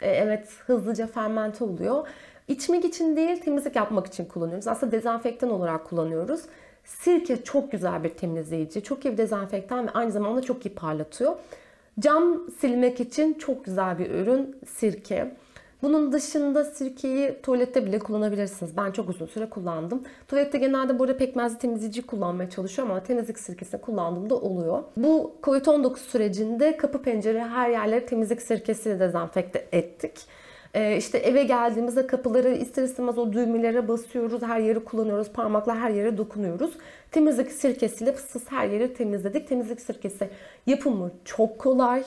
[0.00, 2.06] E, evet hızlıca fermente oluyor.
[2.48, 4.68] İçmek için değil temizlik yapmak için kullanıyoruz.
[4.68, 6.40] Aslında dezenfektan olarak kullanıyoruz.
[6.84, 11.36] Sirke çok güzel bir temizleyici, çok iyi bir dezenfektan ve aynı zamanda çok iyi parlatıyor.
[12.00, 15.36] Cam silmek için çok güzel bir ürün sirke.
[15.84, 18.76] Bunun dışında sirkeyi tuvalette bile kullanabilirsiniz.
[18.76, 20.02] Ben çok uzun süre kullandım.
[20.28, 24.82] Tuvalette genelde burada pekmezli temizleyici kullanmaya çalışıyorum ama temizlik sirkesini kullandığımda oluyor.
[24.96, 30.20] Bu Covid-19 sürecinde kapı pencere her yerleri temizlik sirkesiyle dezenfekte ettik.
[30.74, 35.90] Ee, işte eve geldiğimizde kapıları ister istemez o düğmelere basıyoruz, her yeri kullanıyoruz, parmakla her
[35.90, 36.70] yere dokunuyoruz.
[37.10, 39.48] Temizlik sirkesiyle fıssız her yeri temizledik.
[39.48, 40.28] Temizlik sirkesi
[40.66, 42.04] yapımı çok kolay.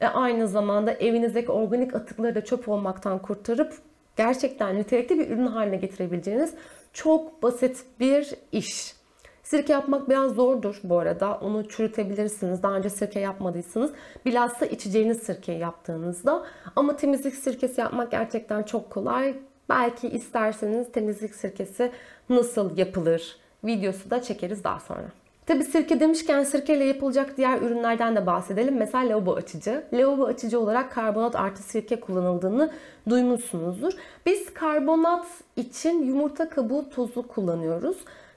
[0.00, 3.74] E aynı zamanda evinizdeki organik atıkları da çöp olmaktan kurtarıp
[4.16, 6.54] gerçekten nitelikli bir ürün haline getirebileceğiniz
[6.92, 8.94] çok basit bir iş.
[9.42, 11.34] Sirke yapmak biraz zordur bu arada.
[11.34, 12.62] Onu çürütebilirsiniz.
[12.62, 13.92] Daha önce sirke yapmadıysanız.
[14.26, 16.46] Bilhassa içeceğiniz sirkeyi yaptığınızda.
[16.76, 19.36] Ama temizlik sirkesi yapmak gerçekten çok kolay.
[19.68, 21.92] Belki isterseniz temizlik sirkesi
[22.28, 25.19] nasıl yapılır videosu da çekeriz daha sonra.
[25.50, 28.76] Tabi sirke demişken sirkeyle yapılacak diğer ürünlerden de bahsedelim.
[28.76, 29.84] Mesela lavabo açıcı.
[29.92, 32.70] Lavabo açıcı olarak karbonat artı sirke kullanıldığını
[33.08, 33.92] duymuşsunuzdur.
[34.26, 37.96] Biz karbonat için yumurta kabuğu tozu kullanıyoruz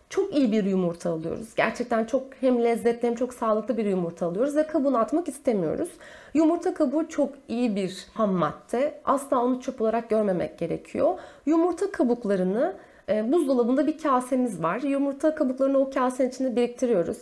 [0.10, 1.56] çok iyi bir yumurta alıyoruz.
[1.56, 5.90] Gerçekten çok hem lezzetli hem çok sağlıklı bir yumurta alıyoruz ve kabuğunu atmak istemiyoruz.
[6.34, 9.02] Yumurta kabuğu çok iyi bir ham madde.
[9.06, 11.20] Asla onu çöp olarak görmemek gerekiyor.
[11.46, 12.74] Yumurta kabuklarını
[13.10, 14.82] e, buzdolabında bir kasemiz var.
[14.82, 17.18] Yumurta kabuklarını o kasenin içinde biriktiriyoruz.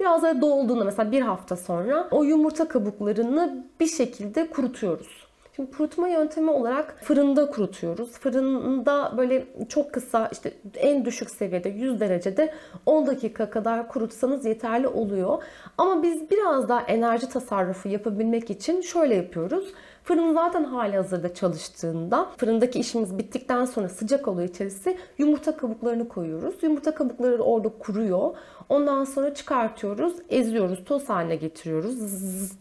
[0.00, 5.26] Biraz da dolduğunda mesela bir hafta sonra o yumurta kabuklarını bir şekilde kurutuyoruz.
[5.56, 8.12] Şimdi kurutma yöntemi olarak fırında kurutuyoruz.
[8.12, 12.54] Fırında böyle çok kısa işte en düşük seviyede 100 derecede
[12.86, 15.42] 10 dakika kadar kurutsanız yeterli oluyor.
[15.78, 19.72] Ama biz biraz daha enerji tasarrufu yapabilmek için şöyle yapıyoruz.
[20.06, 24.98] Fırın zaten hali hazırda çalıştığında fırındaki işimiz bittikten sonra sıcak oluyor içerisi.
[25.18, 26.54] Yumurta kabuklarını koyuyoruz.
[26.62, 28.36] Yumurta kabukları orada kuruyor.
[28.68, 31.96] Ondan sonra çıkartıyoruz, eziyoruz, toz haline getiriyoruz.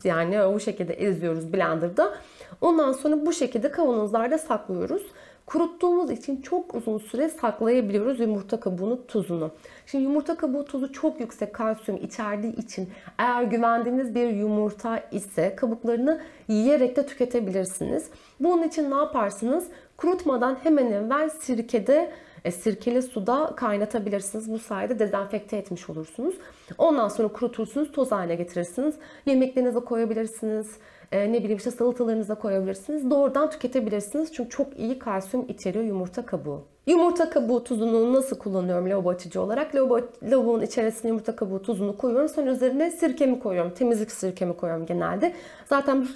[0.03, 2.13] Yani o şekilde eziyoruz blenderda.
[2.61, 5.03] Ondan sonra bu şekilde kavanozlarda saklıyoruz.
[5.45, 9.51] Kuruttuğumuz için çok uzun süre saklayabiliyoruz yumurta kabuğunu tuzunu.
[9.85, 16.21] Şimdi yumurta kabuğu tuzu çok yüksek kalsiyum içerdiği için eğer güvendiğiniz bir yumurta ise kabuklarını
[16.47, 18.09] yiyerek de tüketebilirsiniz.
[18.39, 19.67] Bunun için ne yaparsınız?
[19.97, 22.11] Kurutmadan hemen evvel sirkede
[22.45, 24.51] e, sirkeli suda kaynatabilirsiniz.
[24.51, 26.35] Bu sayede dezenfekte etmiş olursunuz.
[26.77, 28.95] Ondan sonra kurutursunuz, toz haline getirirsiniz.
[29.25, 30.77] Yemeklerinize koyabilirsiniz.
[31.11, 33.09] E, ne bileyim işte salatalarınıza koyabilirsiniz.
[33.09, 34.33] Doğrudan tüketebilirsiniz.
[34.33, 36.63] Çünkü çok iyi kalsiyum içeriyor yumurta kabuğu.
[36.87, 39.75] Yumurta kabuğu tuzunu nasıl kullanıyorum lavabo açıcı olarak?
[39.75, 42.29] Lavabo, lavabonun içerisine yumurta kabuğu tuzunu koyuyorum.
[42.29, 43.73] Sonra üzerine sirkemi koyuyorum.
[43.73, 45.33] Temizlik sirkemi koyuyorum genelde.
[45.65, 46.07] Zaten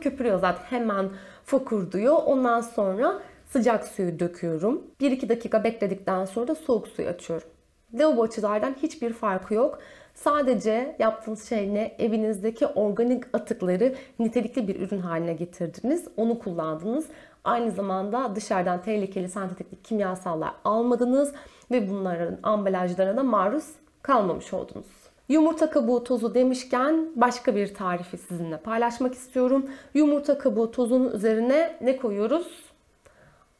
[0.00, 0.62] köpürüyor zaten.
[0.64, 1.08] Hemen
[1.44, 1.92] fokur
[2.26, 4.82] Ondan sonra sıcak suyu döküyorum.
[5.00, 7.48] 1-2 dakika bekledikten sonra da soğuk suyu açıyorum.
[7.94, 9.78] Lavabo açılardan hiçbir farkı yok.
[10.24, 11.94] Sadece yaptığınız şey ne?
[11.98, 16.04] Evinizdeki organik atıkları nitelikli bir ürün haline getirdiniz.
[16.16, 17.06] Onu kullandınız.
[17.44, 21.32] Aynı zamanda dışarıdan tehlikeli sentetik kimyasallar almadınız
[21.70, 23.64] ve bunların ambalajlarına da maruz
[24.02, 24.86] kalmamış oldunuz.
[25.28, 29.66] Yumurta kabuğu tozu demişken başka bir tarifi sizinle paylaşmak istiyorum.
[29.94, 32.64] Yumurta kabuğu tozunun üzerine ne koyuyoruz?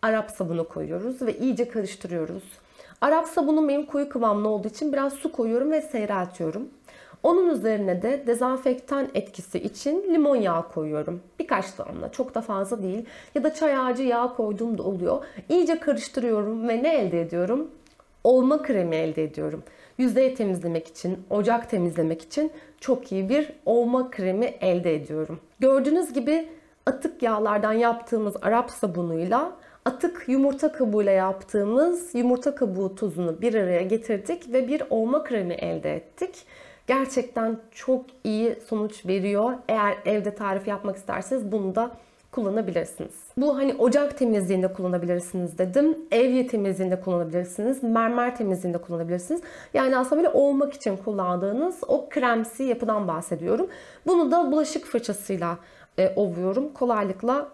[0.02, 2.44] Arap sabunu koyuyoruz ve iyice karıştırıyoruz.
[3.00, 6.68] Arap sabunu benim koyu kıvamlı olduğu için biraz su koyuyorum ve seyreltiyorum.
[7.22, 11.20] Onun üzerine de dezenfektan etkisi için limon yağı koyuyorum.
[11.38, 13.04] Birkaç damla, çok da fazla değil.
[13.34, 15.24] Ya da çay ağacı yağı koyduğum da oluyor.
[15.48, 17.70] İyice karıştırıyorum ve ne elde ediyorum?
[18.24, 19.62] Olma kremi elde ediyorum.
[19.98, 25.40] Yüzey temizlemek için, ocak temizlemek için çok iyi bir olma kremi elde ediyorum.
[25.60, 26.48] Gördüğünüz gibi
[26.86, 29.52] atık yağlardan yaptığımız Arap sabunuyla
[29.84, 35.96] atık yumurta kabuğuyla yaptığımız yumurta kabuğu tuzunu bir araya getirdik ve bir olma kremi elde
[35.96, 36.46] ettik.
[36.86, 39.52] Gerçekten çok iyi sonuç veriyor.
[39.68, 41.90] Eğer evde tarif yapmak isterseniz bunu da
[42.32, 43.14] kullanabilirsiniz.
[43.36, 45.98] Bu hani ocak temizliğinde kullanabilirsiniz dedim.
[46.10, 47.82] Ev temizliğinde kullanabilirsiniz.
[47.82, 49.40] Mermer temizliğinde kullanabilirsiniz.
[49.74, 53.66] Yani aslında böyle olmak için kullandığınız o kremsi yapıdan bahsediyorum.
[54.06, 55.58] Bunu da bulaşık fırçasıyla
[55.98, 56.72] e, ovuyorum.
[56.74, 57.48] Kolaylıkla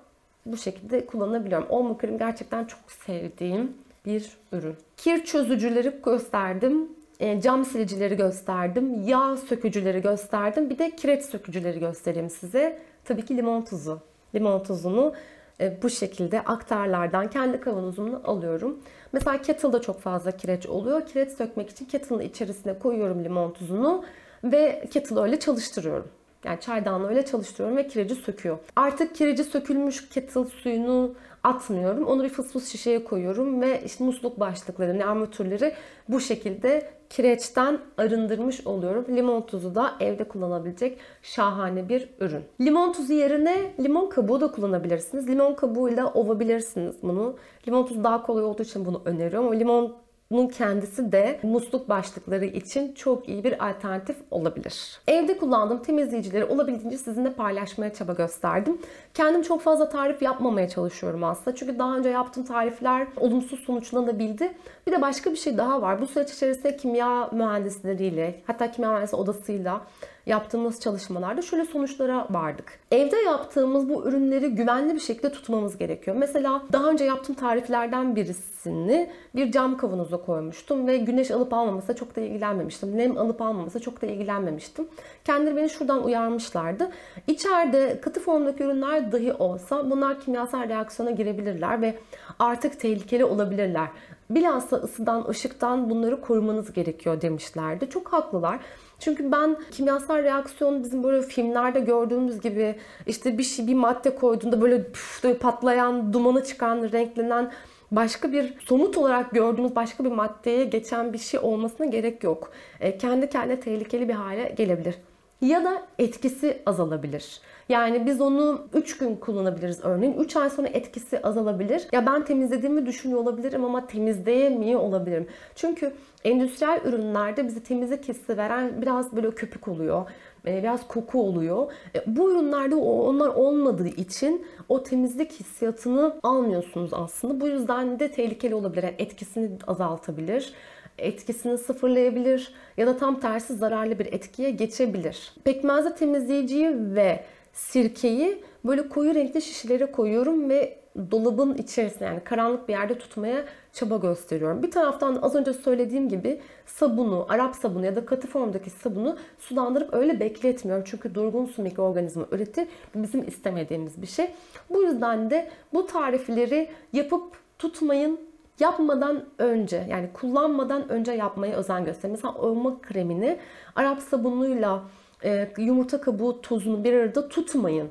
[0.47, 1.67] bu şekilde kullanabiliyorum.
[1.71, 3.73] Olma krem gerçekten çok sevdiğim
[4.07, 4.77] bir ürün.
[4.97, 6.89] Kir çözücüleri gösterdim.
[7.21, 9.03] E, cam silicileri gösterdim.
[9.03, 10.71] Yağ sökücüleri gösterdim.
[10.71, 12.79] Bir de kireç sökücüleri göstereyim size.
[13.05, 14.01] Tabii ki limon tuzu.
[14.35, 15.15] Limon tuzunu
[15.61, 18.79] e, bu şekilde aktarlardan kendi kavanozumla alıyorum.
[19.13, 21.07] Mesela kettle'da çok fazla kireç oluyor.
[21.07, 24.05] Kireç sökmek için kettle'ın içerisine koyuyorum limon tuzunu
[24.45, 26.09] ve kettle'ı öyle çalıştırıyorum.
[26.45, 28.59] Yani çaydanlığı öyle çalıştırıyorum ve kireci söküyor.
[28.77, 32.05] Artık kireci sökülmüş kettle suyunu atmıyorum.
[32.05, 35.73] Onu bir fıs fıs şişeye koyuyorum ve işte musluk başlıkları, yani armatürleri
[36.09, 39.05] bu şekilde kireçten arındırmış oluyorum.
[39.09, 42.43] Limon tuzu da evde kullanabilecek şahane bir ürün.
[42.61, 45.29] Limon tuzu yerine limon kabuğu da kullanabilirsiniz.
[45.29, 47.37] Limon kabuğuyla ovabilirsiniz bunu.
[47.69, 49.47] Limon tuzu daha kolay olduğu için bunu öneriyorum.
[49.47, 49.97] Ama limon
[50.35, 55.01] bunun kendisi de musluk başlıkları için çok iyi bir alternatif olabilir.
[55.09, 58.79] Evde kullandığım temizleyicileri olabildiğince sizinle paylaşmaya çaba gösterdim.
[59.15, 61.57] Kendim çok fazla tarif yapmamaya çalışıyorum aslında.
[61.57, 64.53] Çünkü daha önce yaptığım tarifler olumsuz sonuçlanabildi.
[64.87, 66.01] Bir de başka bir şey daha var.
[66.01, 69.81] Bu süreç içerisinde kimya mühendisleriyle hatta kimya mühendisi odasıyla
[70.27, 72.79] yaptığımız çalışmalarda şöyle sonuçlara vardık.
[72.93, 76.17] Evde yaptığımız bu ürünleri güvenli bir şekilde tutmamız gerekiyor.
[76.17, 82.17] Mesela daha önce yaptığım tariflerden birisini bir cam kavanoza koymuştum ve güneş alıp almaması çok
[82.17, 82.99] da ilgilenmemiştim.
[82.99, 84.89] Nem alıp almaması çok da ilgilenmemiştim.
[85.25, 86.91] Kendileri beni şuradan uyarmışlardı.
[87.27, 91.99] İçeride katı formdaki ürünler dahi olsa bunlar kimyasal reaksiyona girebilirler ve
[92.39, 93.89] artık tehlikeli olabilirler.
[94.31, 97.91] Bilhassa ısıdan, ışıktan bunları korumanız gerekiyor demişlerdi.
[97.91, 98.61] Çok haklılar.
[98.99, 102.75] Çünkü ben kimyasal reaksiyon bizim böyle filmlerde gördüğümüz gibi
[103.07, 107.53] işte bir şey bir madde koyduğunda böyle, püf, böyle patlayan, dumanı çıkan, renklenen
[107.91, 112.51] başka bir somut olarak gördüğümüz başka bir maddeye geçen bir şey olmasına gerek yok.
[112.81, 114.95] E, kendi kendine tehlikeli bir hale gelebilir
[115.41, 117.41] ya da etkisi azalabilir.
[117.69, 120.15] Yani biz onu 3 gün kullanabiliriz örneğin.
[120.19, 121.87] 3 ay sonra etkisi azalabilir.
[121.93, 125.27] Ya ben temizlediğimi düşünüyor olabilirim ama temizleyemiyor olabilirim.
[125.55, 125.93] Çünkü
[126.25, 130.11] endüstriyel ürünlerde bize temizlik hissi veren biraz böyle köpük oluyor.
[130.47, 131.73] E, biraz koku oluyor.
[131.95, 137.41] E, bu ürünlerde onlar olmadığı için o temizlik hissiyatını almıyorsunuz aslında.
[137.41, 138.83] Bu yüzden de tehlikeli olabilir.
[138.83, 140.55] Yani etkisini azaltabilir
[140.99, 145.33] etkisini sıfırlayabilir ya da tam tersi zararlı bir etkiye geçebilir.
[145.45, 150.79] Pekmezli temizleyiciyi ve sirkeyi böyle koyu renkli şişelere koyuyorum ve
[151.11, 154.63] dolabın içerisinde yani karanlık bir yerde tutmaya çaba gösteriyorum.
[154.63, 159.95] Bir taraftan az önce söylediğim gibi sabunu, Arap sabunu ya da katı formdaki sabunu sulandırıp
[159.95, 160.85] öyle bekletmiyorum.
[160.87, 162.69] Çünkü durgun su mikroorganizma üretir.
[162.95, 164.31] Bu bizim istemediğimiz bir şey.
[164.71, 167.23] Bu yüzden de bu tarifleri yapıp
[167.59, 168.21] tutmayın
[168.61, 172.13] yapmadan önce yani kullanmadan önce yapmaya özen gösterin.
[172.13, 173.39] Mesela olma kremini
[173.77, 174.83] Arap sabunuyla
[175.25, 177.91] e, yumurta kabuğu tozunu bir arada tutmayın.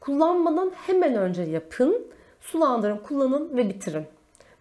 [0.00, 2.06] Kullanmadan hemen önce yapın.
[2.40, 4.06] Sulandırın, kullanın ve bitirin.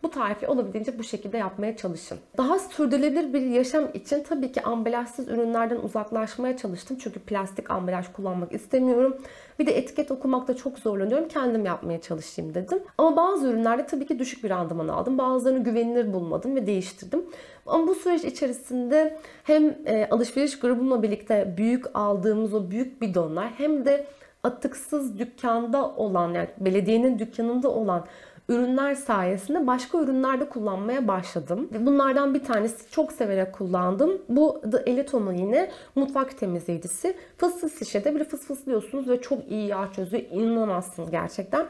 [0.05, 2.17] Bu tarifi olabildiğince bu şekilde yapmaya çalışın.
[2.37, 6.97] Daha sürdürülebilir bir yaşam için tabii ki ambalajsız ürünlerden uzaklaşmaya çalıştım.
[7.01, 9.17] Çünkü plastik ambalaj kullanmak istemiyorum.
[9.59, 11.27] Bir de etiket okumakta çok zorlanıyorum.
[11.27, 12.79] Kendim yapmaya çalışayım dedim.
[12.97, 15.17] Ama bazı ürünlerde tabii ki düşük bir randıman aldım.
[15.17, 17.25] Bazılarını güvenilir bulmadım ve değiştirdim.
[17.65, 23.85] Ama bu süreç içerisinde hem e, alışveriş grubumla birlikte büyük aldığımız o büyük bidonlar hem
[23.85, 24.05] de
[24.43, 28.05] atıksız dükkanda olan yani belediyenin dükkanında olan
[28.49, 31.69] ürünler sayesinde başka ürünlerde kullanmaya başladım.
[31.79, 34.21] Bunlardan bir tanesi çok severek kullandım.
[34.29, 37.15] Bu The Elitomo yine mutfak temizleyicisi.
[37.37, 40.23] Fıs şişede bir fıs fıslıyorsunuz ve çok iyi yağ çözüyor.
[40.31, 41.65] İnanamazsınız gerçekten.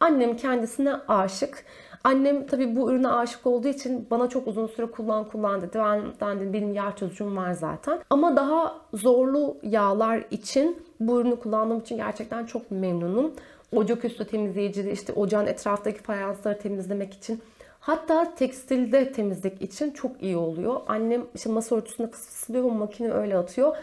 [0.00, 1.64] Annem kendisine aşık.
[2.04, 5.78] Annem tabii bu ürüne aşık olduğu için bana çok uzun süre kullan kullan dedi.
[5.78, 7.98] Ben, ben benim yağ çözücüm var zaten.
[8.10, 13.32] Ama daha zorlu yağlar için bu ürünü kullandığım için gerçekten çok memnunum.
[13.72, 17.42] Ocak üstü temizleyici, işte ocağın etraftaki fayansları temizlemek için
[17.80, 20.80] Hatta tekstilde temizlik için çok iyi oluyor.
[20.88, 23.76] Annem işte masa örtüsüne fısıldıyor, makine öyle atıyor.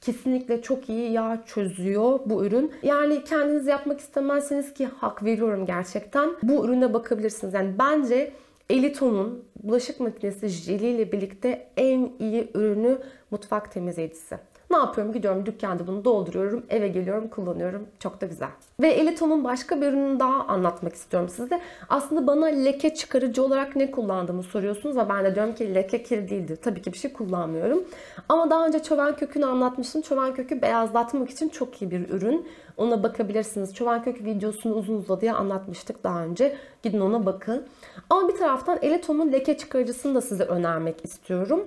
[0.00, 2.72] Kesinlikle çok iyi yağ çözüyor bu ürün.
[2.82, 6.30] Yani kendiniz yapmak istemezseniz ki hak veriyorum gerçekten.
[6.42, 7.54] Bu ürüne bakabilirsiniz.
[7.54, 8.32] Yani bence
[8.70, 12.98] Elito'nun bulaşık makinesi jeliyle birlikte en iyi ürünü
[13.30, 14.38] mutfak temizleyicisi.
[14.70, 15.12] Ne yapıyorum?
[15.12, 16.62] Gidiyorum dükkanda bunu dolduruyorum.
[16.68, 17.86] Eve geliyorum kullanıyorum.
[17.98, 18.48] Çok da güzel.
[18.80, 21.60] Ve Elito'nun başka bir ürününü daha anlatmak istiyorum size.
[21.88, 26.28] Aslında bana leke çıkarıcı olarak ne kullandığımı soruyorsunuz ve ben de diyorum ki leke kir
[26.28, 26.58] değildir.
[26.62, 27.84] Tabii ki bir şey kullanmıyorum.
[28.28, 30.02] Ama daha önce çoban kökünü anlatmıştım.
[30.02, 32.48] Çoban kökü beyazlatmak için çok iyi bir ürün.
[32.76, 33.74] Ona bakabilirsiniz.
[33.74, 36.56] Çoban kökü videosunu uzun uzadıya anlatmıştık daha önce.
[36.82, 37.66] Gidin ona bakın.
[38.10, 41.64] Ama bir taraftan Elito'nun leke çıkarıcısını da size önermek istiyorum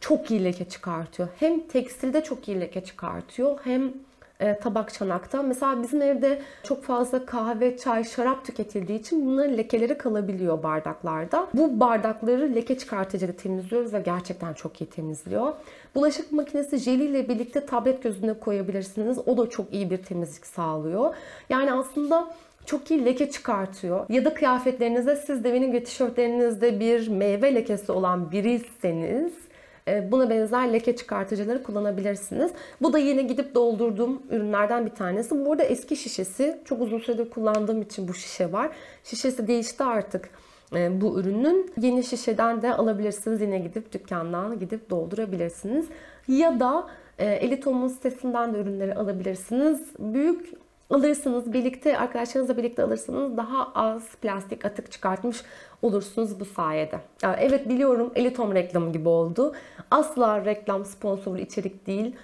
[0.00, 1.28] çok iyi leke çıkartıyor.
[1.40, 3.92] Hem tekstilde çok iyi leke çıkartıyor hem
[4.40, 5.42] e, tabak çanakta.
[5.42, 11.46] Mesela bizim evde çok fazla kahve, çay, şarap tüketildiği için bunların lekeleri kalabiliyor bardaklarda.
[11.54, 15.52] Bu bardakları leke çıkartıcıyla temizliyoruz ve gerçekten çok iyi temizliyor.
[15.94, 19.18] Bulaşık makinesi jeliyle birlikte tablet gözüne koyabilirsiniz.
[19.26, 21.14] O da çok iyi bir temizlik sağlıyor.
[21.48, 22.30] Yani aslında
[22.66, 24.06] çok iyi leke çıkartıyor.
[24.08, 29.47] Ya da kıyafetlerinizde siz de benim tişörtlerinizde bir meyve lekesi olan biriyseniz
[30.10, 32.52] buna benzer leke çıkartıcıları kullanabilirsiniz.
[32.82, 35.46] Bu da yine gidip doldurduğum ürünlerden bir tanesi.
[35.46, 36.60] Burada eski şişesi.
[36.64, 38.70] Çok uzun süredir kullandığım için bu şişe var.
[39.04, 40.30] Şişesi değişti artık
[40.74, 41.70] e, bu ürünün.
[41.80, 43.40] Yeni şişeden de alabilirsiniz.
[43.40, 45.86] Yine gidip dükkandan gidip doldurabilirsiniz.
[46.28, 46.86] Ya da
[47.18, 49.80] e, Elitom'un sitesinden de ürünleri alabilirsiniz.
[49.98, 50.52] Büyük
[50.90, 55.42] alırsınız birlikte arkadaşlarınızla birlikte alırsanız daha az plastik atık çıkartmış
[55.82, 57.00] olursunuz bu sayede.
[57.38, 59.54] Evet biliyorum Elitom reklamı gibi oldu.
[59.90, 62.16] Asla reklam sponsorlu içerik değil.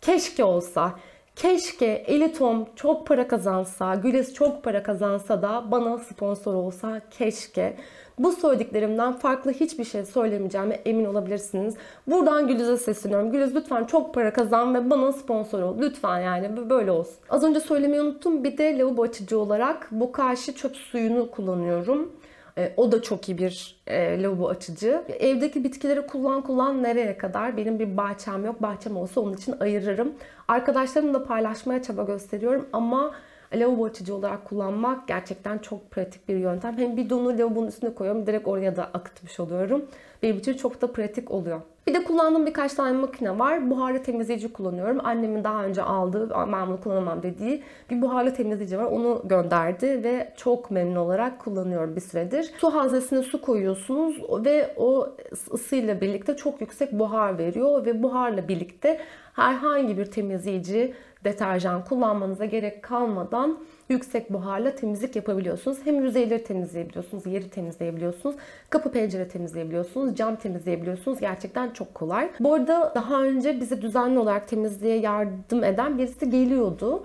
[0.00, 0.94] Keşke olsa.
[1.36, 7.76] Keşke Elitom çok para kazansa, Güliz çok para kazansa da bana sponsor olsa keşke.
[8.18, 11.74] Bu söylediklerimden farklı hiçbir şey söylemeyeceğime emin olabilirsiniz.
[12.06, 13.32] Buradan Gülüz'e sesleniyorum.
[13.32, 15.76] Gülüz lütfen çok para kazan ve bana sponsor ol.
[15.80, 17.14] Lütfen yani böyle olsun.
[17.30, 18.44] Az önce söylemeyi unuttum.
[18.44, 22.12] Bir de lavabo açıcı olarak Bokashi çöp suyunu kullanıyorum.
[22.58, 25.02] E, o da çok iyi bir e, lavabo açıcı.
[25.08, 27.56] Evdeki bitkileri kullan kullan nereye kadar?
[27.56, 28.62] Benim bir bahçem yok.
[28.62, 30.12] Bahçem olsa onun için ayırırım.
[30.48, 33.14] Arkadaşlarımla paylaşmaya çaba gösteriyorum ama
[33.54, 36.78] lavabo açıcı olarak kullanmak gerçekten çok pratik bir yöntem.
[36.78, 38.26] Hem bidonu lavabonun üstüne koyuyorum.
[38.26, 39.84] Direkt oraya da akıtmış oluyorum.
[40.22, 41.60] Benim için çok da pratik oluyor.
[41.86, 43.70] Bir de kullandığım birkaç tane makine var.
[43.70, 45.00] Buharlı temizleyici kullanıyorum.
[45.04, 48.84] Annemin daha önce aldığı, ben bunu kullanamam dediği bir buharlı temizleyici var.
[48.84, 52.52] Onu gönderdi ve çok memnun olarak kullanıyorum bir süredir.
[52.58, 55.08] Su haznesine su koyuyorsunuz ve o
[55.52, 59.00] ısıyla birlikte çok yüksek buhar veriyor ve buharla birlikte
[59.32, 60.94] herhangi bir temizleyici
[61.26, 63.58] deterjan kullanmanıza gerek kalmadan
[63.88, 65.78] yüksek buharla temizlik yapabiliyorsunuz.
[65.84, 68.36] Hem yüzeyleri temizleyebiliyorsunuz, yeri temizleyebiliyorsunuz,
[68.70, 71.20] kapı pencere temizleyebiliyorsunuz, cam temizleyebiliyorsunuz.
[71.20, 72.30] Gerçekten çok kolay.
[72.40, 77.02] Bu arada daha önce bize düzenli olarak temizliğe yardım eden birisi geliyordu.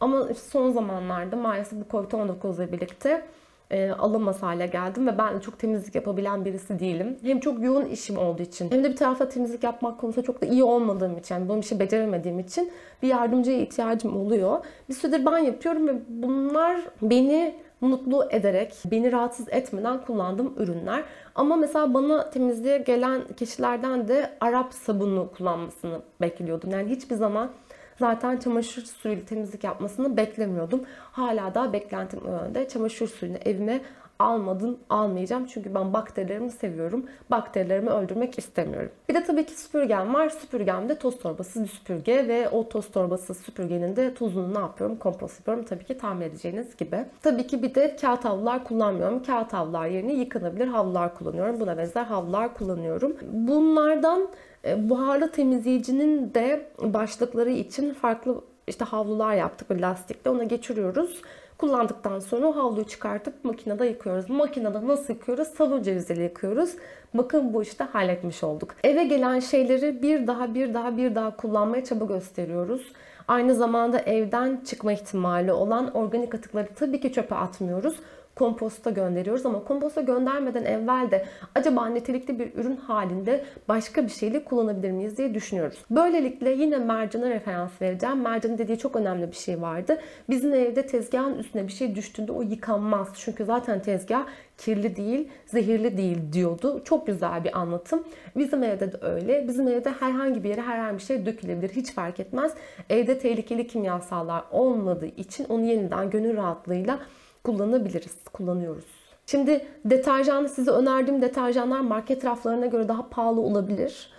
[0.00, 3.24] Ama son zamanlarda maalesef bu Covid-19 ile birlikte
[3.72, 7.16] e, alamaz hale geldim ve ben de çok temizlik yapabilen birisi değilim.
[7.22, 10.46] Hem çok yoğun işim olduğu için hem de bir tarafta temizlik yapmak konusunda çok da
[10.46, 12.70] iyi olmadığım için, yani bunu bir şey beceremediğim için
[13.02, 14.64] bir yardımcıya ihtiyacım oluyor.
[14.88, 21.04] Bir süredir ben yapıyorum ve bunlar beni mutlu ederek, beni rahatsız etmeden kullandığım ürünler.
[21.34, 26.70] Ama mesela bana temizliğe gelen kişilerden de Arap sabunu kullanmasını bekliyordum.
[26.70, 27.50] Yani hiçbir zaman
[27.98, 30.82] zaten çamaşır suyuyla temizlik yapmasını beklemiyordum.
[31.12, 32.68] Hala da beklentim o yönde.
[32.68, 33.80] Çamaşır suyunu evime
[34.18, 35.46] almadım, almayacağım.
[35.46, 37.06] Çünkü ben bakterilerimi seviyorum.
[37.30, 38.90] Bakterilerimi öldürmek istemiyorum.
[39.08, 40.28] Bir de tabii ki süpürgem var.
[40.28, 44.96] Süpürgem de toz torbası süpürge ve o toz torbası süpürgenin de tozunu ne yapıyorum?
[44.96, 45.64] Kompost yapıyorum.
[45.64, 47.04] Tabii ki tahmin edeceğiniz gibi.
[47.22, 49.22] Tabii ki bir de kağıt havlular kullanmıyorum.
[49.22, 51.60] Kağıt havlular yerine yıkanabilir havlular kullanıyorum.
[51.60, 53.16] Buna benzer havlular kullanıyorum.
[53.32, 54.28] Bunlardan
[54.64, 61.22] e, buharlı temizleyicinin de başlıkları için farklı işte havlular yaptık böyle lastikle ona geçiriyoruz.
[61.62, 64.30] Kullandıktan sonra havluyu çıkartıp makinede yıkıyoruz.
[64.30, 65.48] Makinede nasıl yıkıyoruz?
[65.48, 66.70] Sabun ceviziyle yıkıyoruz.
[67.14, 68.74] Bakın bu işte halletmiş olduk.
[68.84, 72.92] Eve gelen şeyleri bir daha bir daha bir daha kullanmaya çaba gösteriyoruz.
[73.28, 77.96] Aynı zamanda evden çıkma ihtimali olan organik atıkları tabii ki çöpe atmıyoruz
[78.34, 84.44] komposta gönderiyoruz ama komposta göndermeden evvel de acaba nitelikli bir ürün halinde başka bir şeyle
[84.44, 85.78] kullanabilir miyiz diye düşünüyoruz.
[85.90, 88.20] Böylelikle yine mercana referans vereceğim.
[88.20, 90.00] Mercanın dediği çok önemli bir şey vardı.
[90.30, 93.08] Bizim evde tezgahın üstüne bir şey düştüğünde o yıkanmaz.
[93.14, 94.26] Çünkü zaten tezgah
[94.58, 96.82] kirli değil, zehirli değil diyordu.
[96.84, 98.02] Çok güzel bir anlatım.
[98.36, 99.48] Bizim evde de öyle.
[99.48, 101.68] Bizim evde herhangi bir yere herhangi bir şey dökülebilir.
[101.68, 102.52] Hiç fark etmez.
[102.90, 106.98] Evde tehlikeli kimyasallar olmadığı için onu yeniden gönül rahatlığıyla
[107.44, 108.84] kullanabiliriz, kullanıyoruz.
[109.26, 114.10] Şimdi deterjan size önerdiğim deterjanlar market raflarına göre daha pahalı olabilir.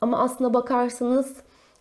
[0.00, 1.36] Ama aslına bakarsanız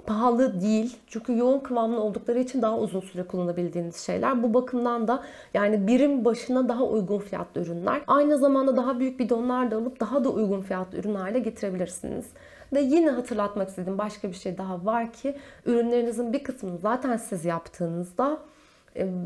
[0.05, 0.97] pahalı değil.
[1.07, 4.43] Çünkü yoğun kıvamlı oldukları için daha uzun süre kullanabildiğiniz şeyler.
[4.43, 5.23] Bu bakımdan da
[5.53, 8.01] yani birim başına daha uygun fiyatlı ürünler.
[8.07, 12.25] Aynı zamanda daha büyük bidonlar da alıp daha da uygun fiyatlı ürünlerle getirebilirsiniz.
[12.73, 15.35] Ve yine hatırlatmak istediğim başka bir şey daha var ki
[15.65, 18.37] ürünlerinizin bir kısmını zaten siz yaptığınızda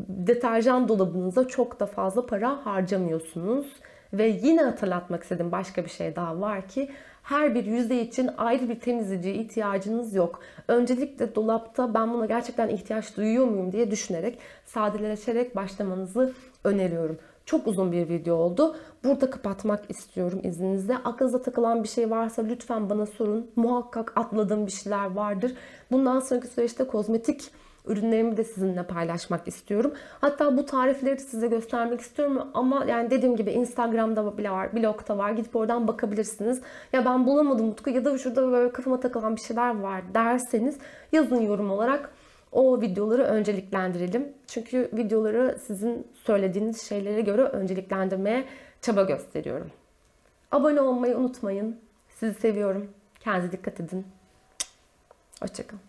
[0.07, 3.68] deterjan dolabınıza çok da fazla para harcamıyorsunuz.
[4.13, 6.89] Ve yine hatırlatmak istediğim başka bir şey daha var ki
[7.24, 10.39] her bir yüzey için ayrı bir temizleyiciye ihtiyacınız yok.
[10.68, 17.18] Öncelikle dolapta ben buna gerçekten ihtiyaç duyuyor muyum diye düşünerek sadeleşerek başlamanızı öneriyorum.
[17.45, 18.76] Çok uzun bir video oldu.
[19.03, 20.97] Burada kapatmak istiyorum izninizle.
[20.97, 23.51] Aklınıza takılan bir şey varsa lütfen bana sorun.
[23.55, 25.53] Muhakkak atladığım bir şeyler vardır.
[25.91, 27.51] Bundan sonraki süreçte kozmetik
[27.88, 29.94] ürünlerimi de sizinle paylaşmak istiyorum.
[30.22, 35.32] Hatta bu tarifleri size göstermek istiyorum ama yani dediğim gibi Instagram'da bile var, blogda var.
[35.32, 36.62] Gidip oradan bakabilirsiniz.
[36.94, 40.78] Ya ben bulamadım Mutku ya da şurada böyle kafama takılan bir şeyler var derseniz
[41.12, 42.10] yazın yorum olarak
[42.52, 44.34] o videoları önceliklendirelim.
[44.48, 48.46] Çünkü videoları sizin söylediğiniz şeylere göre önceliklendirmeye
[48.82, 49.72] çaba gösteriyorum.
[50.52, 51.80] Abone olmayı unutmayın.
[52.10, 52.90] Sizi seviyorum.
[53.20, 54.06] Kendinize dikkat edin.
[55.42, 55.85] Hoşçakalın.